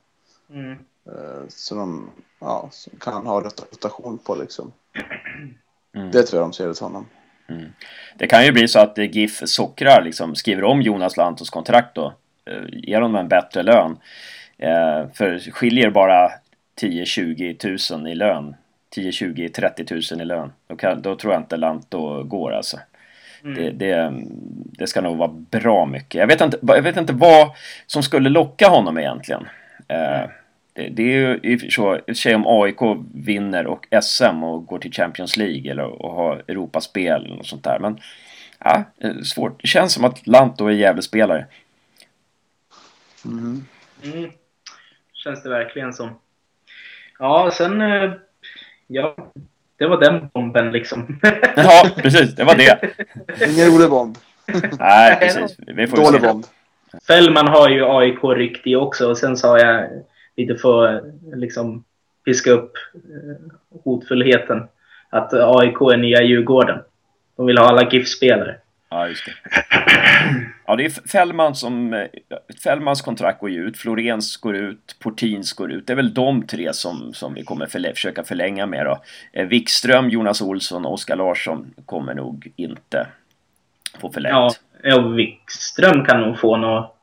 [0.51, 0.71] Mm.
[0.73, 4.73] Uh, så de ja, som kan ha rotation på liksom.
[5.95, 6.11] Mm.
[6.11, 7.07] Det tror jag de ser hos honom.
[7.49, 7.73] Mm.
[8.19, 12.15] Det kan ju bli så att GIF sockrar, liksom, skriver om Jonas Lantos kontrakt då.
[12.45, 13.99] Eh, ger honom en bättre lön.
[14.59, 16.33] Eh, för skiljer bara
[16.81, 18.55] 10-20 tusen i lön.
[18.91, 20.53] 10, 20, 30 tusen i lön.
[20.67, 22.79] Då, kan, då tror jag inte Lanto går alltså.
[23.45, 23.55] Mm.
[23.55, 24.13] Det, det,
[24.55, 26.15] det, ska nog vara bra mycket.
[26.15, 27.51] Jag vet, inte, jag vet inte vad
[27.87, 29.49] som skulle locka honom egentligen.
[29.89, 30.31] Eh,
[30.73, 34.93] det, det, är ju i och sig om AIK vinner och SM och går till
[34.93, 37.79] Champions League eller och har Europaspel något sånt där.
[37.79, 38.01] Men
[38.59, 38.85] ja,
[39.25, 39.63] svårt.
[39.63, 41.47] Det känns som att Lanto är jävla spelare.
[43.25, 43.67] Mm.
[44.05, 44.31] Mm.
[45.13, 46.21] Känns det verkligen som.
[47.19, 47.83] Ja, sen...
[48.93, 49.17] Ja,
[49.79, 51.21] det var den bomben liksom.
[51.57, 52.35] ja, precis.
[52.35, 52.79] Det var det.
[53.49, 54.17] Ingen rolig bomb.
[54.79, 55.57] Nej, precis.
[55.67, 56.45] Vi får Dålig bomb.
[57.07, 59.89] Fällman har ju AIK rykt i också och sen sa jag
[60.37, 61.85] lite för liksom
[62.25, 64.69] piska upp eh, hotfullheten
[65.11, 66.79] att AIK är nya Djurgården.
[67.37, 68.57] De vill ha alla GIF-spelare.
[68.91, 69.33] Ja, just det.
[70.67, 71.95] Ja, det är Fällman som...
[71.95, 72.07] Eh,
[72.63, 75.87] Fällmans kontrakt går ju ut, Florens går ut, Portins går ut.
[75.87, 79.03] Det är väl de tre som, som vi kommer förlä försöka förlänga med då.
[79.33, 83.07] Eh, Wikström, Jonas Olsson och Oskar Larsson kommer nog inte
[84.01, 84.33] få förlängt.
[84.33, 84.51] Ja,
[84.83, 86.97] ja Wikström kan nog få något...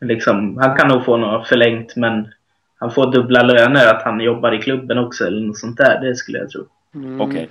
[0.00, 2.32] Liksom, han kan nog få något förlängt, men
[2.78, 6.00] han får dubbla löner, att han jobbar i klubben också eller något sånt där.
[6.00, 6.66] Det skulle jag tro.
[6.94, 7.20] Mm.
[7.20, 7.34] Okej.
[7.34, 7.48] Okay.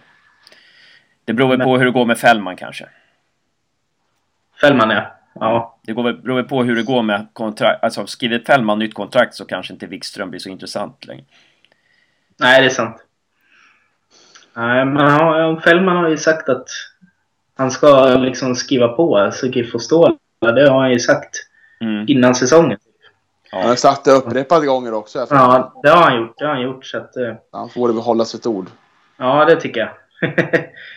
[1.26, 2.86] Det beror väl på hur det går med Fällman kanske?
[4.62, 5.04] Fällman ja.
[5.34, 5.78] ja.
[5.84, 7.84] Det går väl, beror väl på hur det går med kontrakt.
[7.84, 11.24] Alltså skriver Fällman nytt kontrakt så kanske inte Wikström blir så intressant längre.
[12.40, 12.98] Nej, det är sant.
[14.54, 16.68] Nej, men Fällman har ju sagt att
[17.58, 20.18] han ska liksom skriva på alltså GIF och Stål.
[20.40, 21.36] Det har han ju sagt
[21.82, 22.06] mm.
[22.08, 22.78] innan säsongen.
[23.52, 23.58] Ja.
[23.60, 25.28] Han har sagt det upprepade gånger också.
[25.30, 26.34] Ja, det har han gjort.
[26.38, 27.34] Det har han gjort så att, uh...
[27.52, 28.68] Han får det behålla sitt ord.
[29.18, 29.90] Ja, det tycker jag.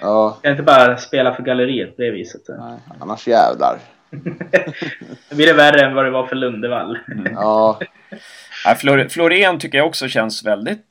[0.01, 0.39] Ja.
[0.43, 2.43] Kan inte bara spela för galleriet på det viset.
[2.49, 3.79] Nej, annars jävlar.
[5.29, 6.99] det blir det värre än vad det var för Lundevall.
[7.09, 7.33] Mm.
[7.35, 7.81] ja.
[8.65, 10.83] ja Flor Florén tycker jag också känns väldigt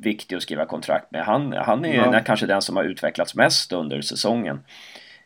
[0.00, 1.24] viktig att skriva kontrakt med.
[1.24, 2.20] Han, han är ja.
[2.20, 4.60] kanske den som har utvecklats mest under säsongen.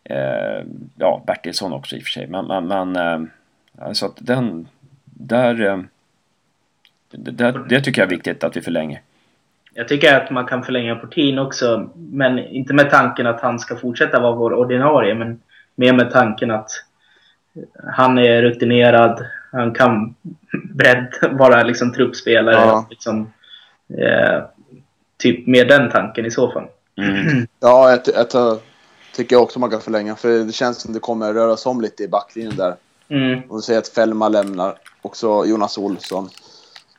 [0.04, 0.64] Eh,
[0.96, 2.26] ja, Bertilsson också i och för sig.
[2.26, 3.28] Men, men, men eh,
[3.78, 4.68] alltså att den,
[5.04, 5.80] där, eh,
[7.10, 9.00] där, det tycker jag är viktigt att vi förlänger.
[9.74, 13.76] Jag tycker att man kan förlänga Portin också, men inte med tanken att han ska
[13.76, 15.40] fortsätta vara vår ordinarie, men
[15.74, 16.70] mer med tanken att
[17.96, 20.14] han är rutinerad, han kan
[20.74, 22.54] bredd, vara liksom truppspelare.
[22.54, 22.86] Ja.
[22.90, 23.32] Liksom,
[23.98, 24.42] eh,
[25.18, 26.66] typ med den tanken i så fall.
[26.98, 27.46] Mm.
[27.60, 28.00] Ja, jag,
[28.32, 28.58] jag,
[29.14, 32.08] tycker också man kan förlänga, för det känns som det kommer röras om lite i
[32.08, 32.74] backlinjen där.
[33.08, 33.40] Mm.
[33.48, 36.28] Och du säger att Fällman lämnar, också Jonas Olsson.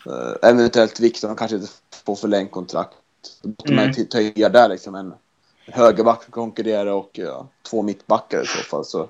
[0.07, 1.67] Uh, eventuellt Viktor, kanske inte
[2.05, 2.97] får förlängt kontrakt.
[3.41, 3.85] Då mm.
[3.85, 5.13] man höja där liksom en
[5.67, 8.85] högerback konkurrera och uh, två mittbackar i så fall.
[8.85, 9.01] Så,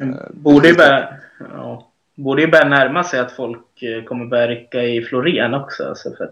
[0.00, 1.16] uh, borde, ju börja,
[1.52, 5.88] ja, borde ju börja närma sig att folk uh, kommer börja rycka i Florén också.
[5.88, 6.30] Alltså för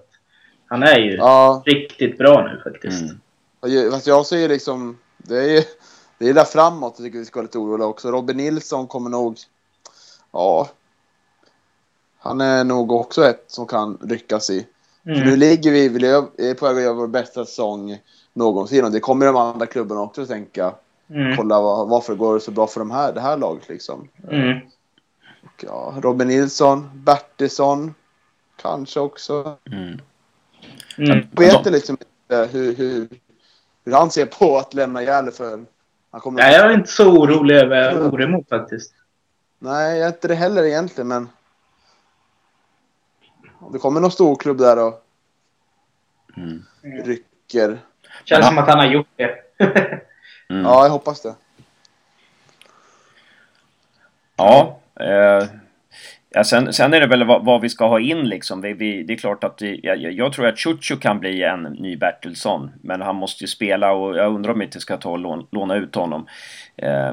[0.66, 1.62] han är ju ja.
[1.66, 3.02] riktigt bra nu faktiskt.
[3.62, 3.90] Mm.
[3.90, 5.62] Fast jag ser liksom, det är ju
[6.22, 8.10] det är där framåt jag tycker vi ska vara lite oroliga också.
[8.10, 9.36] Robin Nilsson kommer nog,
[10.32, 10.68] ja,
[12.18, 14.66] han är nog också ett som kan ryckas i.
[15.06, 15.20] Mm.
[15.20, 17.98] Nu ligger vi, vi är på väg att göra vår bästa säsong
[18.32, 20.74] någonsin och det kommer de andra klubbarna också att tänka.
[21.10, 21.36] Mm.
[21.36, 24.08] Kolla varför går det så bra för de här, det här laget liksom.
[24.30, 24.58] Mm.
[25.42, 27.94] Och ja, Robin Nilsson, Bertilsson
[28.56, 29.56] kanske också.
[29.72, 30.00] Mm.
[30.98, 31.26] Mm.
[31.36, 33.08] Jag vet liksom inte hur, hur,
[33.84, 35.64] hur han ser på att lämna Gävle för
[36.10, 38.94] han kommer Nej, jag är inte så orolig över Oremo faktiskt.
[39.58, 41.28] Nej, jag är inte det heller egentligen, men...
[43.62, 45.04] Om det kommer någon storklubb där och
[46.36, 46.64] mm.
[46.82, 47.78] rycker.
[48.24, 49.38] Känns som att han har gjort det.
[50.48, 50.64] mm.
[50.64, 51.34] Ja, jag hoppas det.
[54.36, 55.44] Ja, eh,
[56.34, 58.60] Ja, sen, sen är det väl vad, vad, vi ska ha in liksom.
[58.60, 61.62] Vi, vi, det är klart att vi, jag, jag, tror att Chucho kan bli en
[61.62, 62.70] ny Bertilsson.
[62.80, 65.44] Men han måste ju spela och jag undrar om vi inte ska ta och låna,
[65.50, 66.26] låna ut honom
[66.76, 67.12] eh,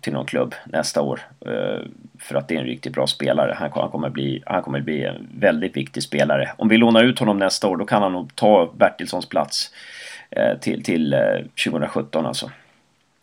[0.00, 1.20] till någon klubb nästa år.
[1.46, 1.86] Eh,
[2.18, 3.54] för att det är en riktigt bra spelare.
[3.58, 6.52] Han, han, kommer bli, han kommer bli en väldigt viktig spelare.
[6.56, 9.70] Om vi lånar ut honom nästa år då kan han nog ta Bertilssons plats
[10.30, 11.20] eh, till, till eh,
[11.64, 12.50] 2017 alltså.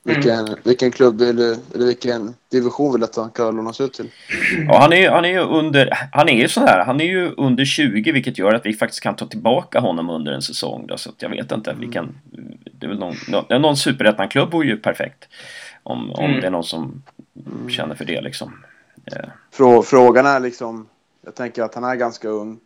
[0.03, 0.59] Vilken, mm.
[0.63, 4.11] vilken klubb vill du, eller vilken division vill du att han kan lånas ut till?
[4.67, 7.33] Ja, han är, han är ju under, han är ju sån här, han är ju
[7.37, 10.97] under 20 vilket gör att vi faktiskt kan ta tillbaka honom under en säsong då,
[10.97, 11.81] så att jag vet inte, mm.
[11.81, 12.15] vilken,
[12.71, 15.27] det är väl någon, någon, någon superettan-klubb vore ju perfekt.
[15.83, 16.41] Om, om mm.
[16.41, 17.03] det är någon som
[17.45, 17.69] mm.
[17.69, 18.53] känner för det liksom.
[19.11, 19.29] Yeah.
[19.51, 20.87] Frå, frågan är liksom,
[21.25, 22.59] jag tänker att han är ganska ung.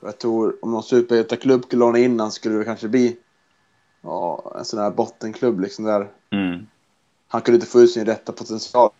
[0.00, 3.16] Jag tror om någon superettaklubb skulle låna in han skulle det kanske bli
[4.02, 6.08] ja, en sån här bottenklubb liksom där.
[6.30, 6.66] Mm
[7.32, 8.90] han kunde inte få ut sin rätta potential.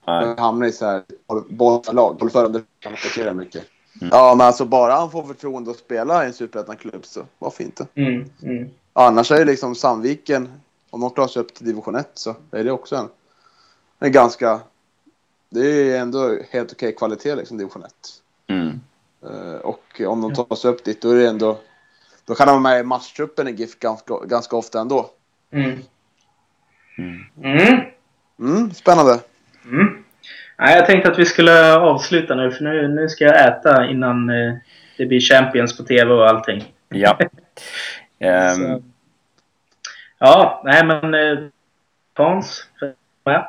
[0.00, 1.02] Han hamnar i så här
[1.48, 3.64] bolllag, bollförande, han attackerar mycket.
[4.00, 4.08] Mm.
[4.12, 7.86] Ja, men alltså bara han får förtroende att spela i en superettan-klubb så varför inte?
[7.94, 8.68] Mm, mm.
[8.92, 12.64] Annars är det liksom Sandviken, om de klarar sig upp till division 1 så är
[12.64, 13.08] det också en,
[13.98, 14.60] en ganska...
[15.50, 17.92] Det är ändå helt okej kvalitet liksom, division 1.
[18.46, 18.80] Mm.
[19.22, 21.58] Eh, och om de tar sig upp dit då är det ändå...
[22.24, 25.10] Då kan de vara med i matchtruppen i GIF ganska, ganska ofta ändå.
[27.00, 27.58] Mm.
[27.58, 27.80] Mm.
[28.38, 28.70] Mm.
[28.70, 29.20] Spännande.
[29.64, 30.04] Mm.
[30.58, 34.30] Nej, jag tänkte att vi skulle avsluta nu för nu, nu ska jag äta innan
[34.30, 34.54] eh,
[34.96, 36.74] det blir Champions på TV och allting.
[36.88, 37.18] Ja.
[38.56, 38.82] Så.
[40.18, 41.38] Ja, nej men eh,
[42.20, 42.66] Hans
[43.24, 43.46] med.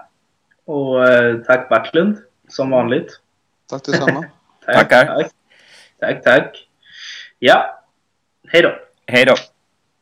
[0.65, 3.19] Och eh, tack Bartlund som vanligt.
[3.69, 4.25] Tack detsamma.
[4.65, 5.05] Tackar.
[5.05, 5.31] Tack,
[5.99, 6.23] tack.
[6.23, 6.67] tack.
[7.39, 7.83] Ja,
[8.47, 8.75] hej då.
[9.07, 9.35] hej då.